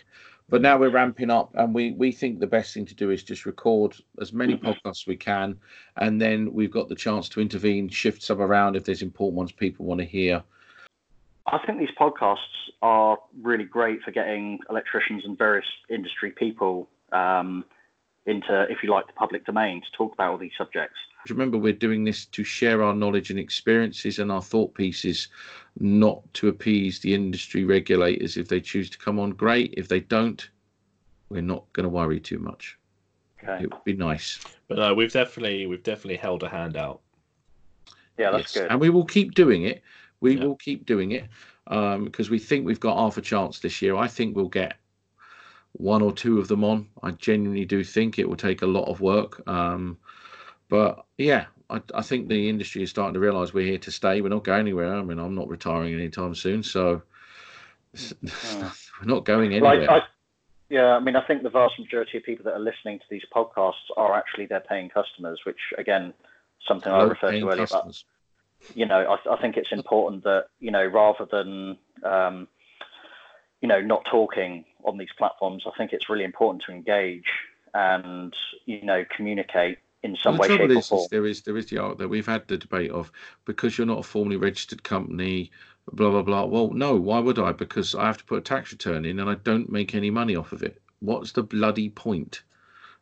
[0.49, 3.23] but now we're ramping up, and we we think the best thing to do is
[3.23, 4.67] just record as many mm-hmm.
[4.67, 5.59] podcasts as we can,
[5.97, 9.53] and then we've got the chance to intervene, shift some around if there's important ones
[9.53, 10.43] people want to hear.
[11.47, 12.37] I think these podcasts
[12.83, 17.65] are really great for getting electricians and various industry people um,
[18.27, 20.97] into, if you like, the public domain to talk about all these subjects.
[21.31, 25.29] Remember, we're doing this to share our knowledge and experiences and our thought pieces,
[25.81, 28.37] not to appease the industry regulators.
[28.37, 29.75] If they choose to come on, great.
[29.77, 30.47] If they don't,
[31.31, 32.79] we're not going to worry too much.
[33.43, 33.65] Okay.
[33.65, 34.39] It would be nice.
[34.69, 37.01] But no, we've definitely we've definitely held a hand out.
[38.19, 38.63] Yeah, that's Yes.
[38.63, 38.71] good.
[38.71, 39.83] And we will keep doing it.
[40.21, 40.45] We Yeah.
[40.45, 41.25] will keep doing it
[41.67, 43.97] because we think we've got half a chance this year.
[43.97, 44.77] I think we'll get
[45.73, 46.89] one or two of them on.
[47.03, 49.47] I genuinely do think it will take a lot of work.
[49.49, 49.99] Um,
[50.69, 54.21] but yeah, I, I think the industry is starting to realise we're here to stay.
[54.21, 54.95] We're not going anywhere.
[54.95, 57.03] I mean, I'm not retiring anytime soon, so
[58.23, 59.91] we're not going Like, anywhere.
[59.91, 60.03] I,
[60.71, 63.25] yeah, I mean, I think the vast majority of people that are listening to these
[63.35, 66.15] podcasts are actually their paying customers, which again,
[66.67, 67.67] something I referred to earlier.
[67.71, 68.03] But
[68.75, 72.49] you know, I, I think it's important that you know, rather than um,
[73.61, 77.31] you know, not talking on these platforms, I think it's really important to engage
[77.75, 78.35] and
[78.67, 81.43] you know, communicate in some Well, way, the shape, trouble or is, is there is
[81.43, 83.13] there is the art that we've had the debate of
[83.47, 85.51] because you're not a formally registered company,
[85.93, 86.45] blah blah blah.
[86.47, 87.53] Well, no, why would I?
[87.53, 90.37] Because I have to put a tax return in and I don't make any money
[90.37, 90.81] off of it.
[91.01, 92.43] What's the bloody point?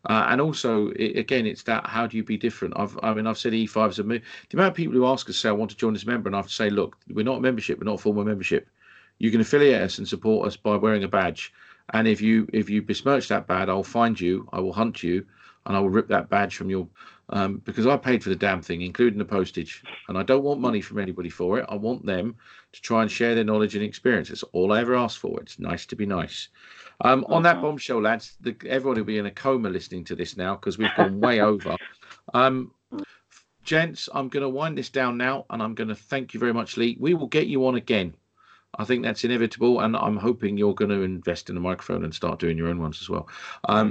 [0.08, 2.74] Uh, and also, i again, it's that how do you be different?
[2.76, 4.18] I've, I mean, I've said E5's a mo-
[4.50, 6.28] the amount of people who ask us say I want to join as a member,
[6.28, 8.68] and I have to say, look, we're not a membership, we're not a formal membership.
[9.18, 11.52] You can affiliate us and support us by wearing a badge.
[11.92, 15.24] And if you if you besmirch that badge, I'll find you, I will hunt you,
[15.66, 16.88] and I will rip that badge from your
[17.28, 20.60] um, because I paid for the damn thing, including the postage, and I don't want
[20.60, 21.66] money from anybody for it.
[21.68, 22.36] I want them
[22.72, 24.28] to try and share their knowledge and experience.
[24.28, 25.40] That's all I ever ask for.
[25.40, 26.48] It's nice to be nice.
[27.00, 30.36] Um, on that bombshell, lads, the, everyone will be in a coma listening to this
[30.36, 31.76] now because we've gone way over.
[32.34, 32.72] Um,
[33.64, 36.52] gents, I'm going to wind this down now, and I'm going to thank you very
[36.52, 36.96] much, Lee.
[37.00, 38.14] We will get you on again.
[38.78, 42.14] I think that's inevitable, and I'm hoping you're going to invest in a microphone and
[42.14, 43.28] start doing your own ones as well,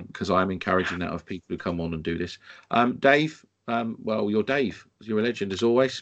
[0.08, 2.40] because I'm encouraging that of people who come on and do this.
[2.72, 4.86] Um, Dave, um, well, you're Dave.
[5.02, 6.02] You're a legend as always.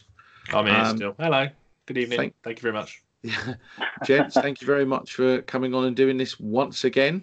[0.52, 1.14] I'm here Um, still.
[1.18, 1.46] Hello.
[1.86, 2.18] Good evening.
[2.18, 3.02] thank- Thank, you very much.
[4.04, 7.22] Gents, thank you very much for coming on and doing this once again.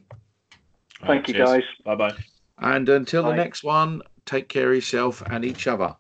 [1.06, 1.64] Thank you, guys.
[1.84, 2.14] Bye bye.
[2.60, 5.96] And until the next one, take care of yourself and each other.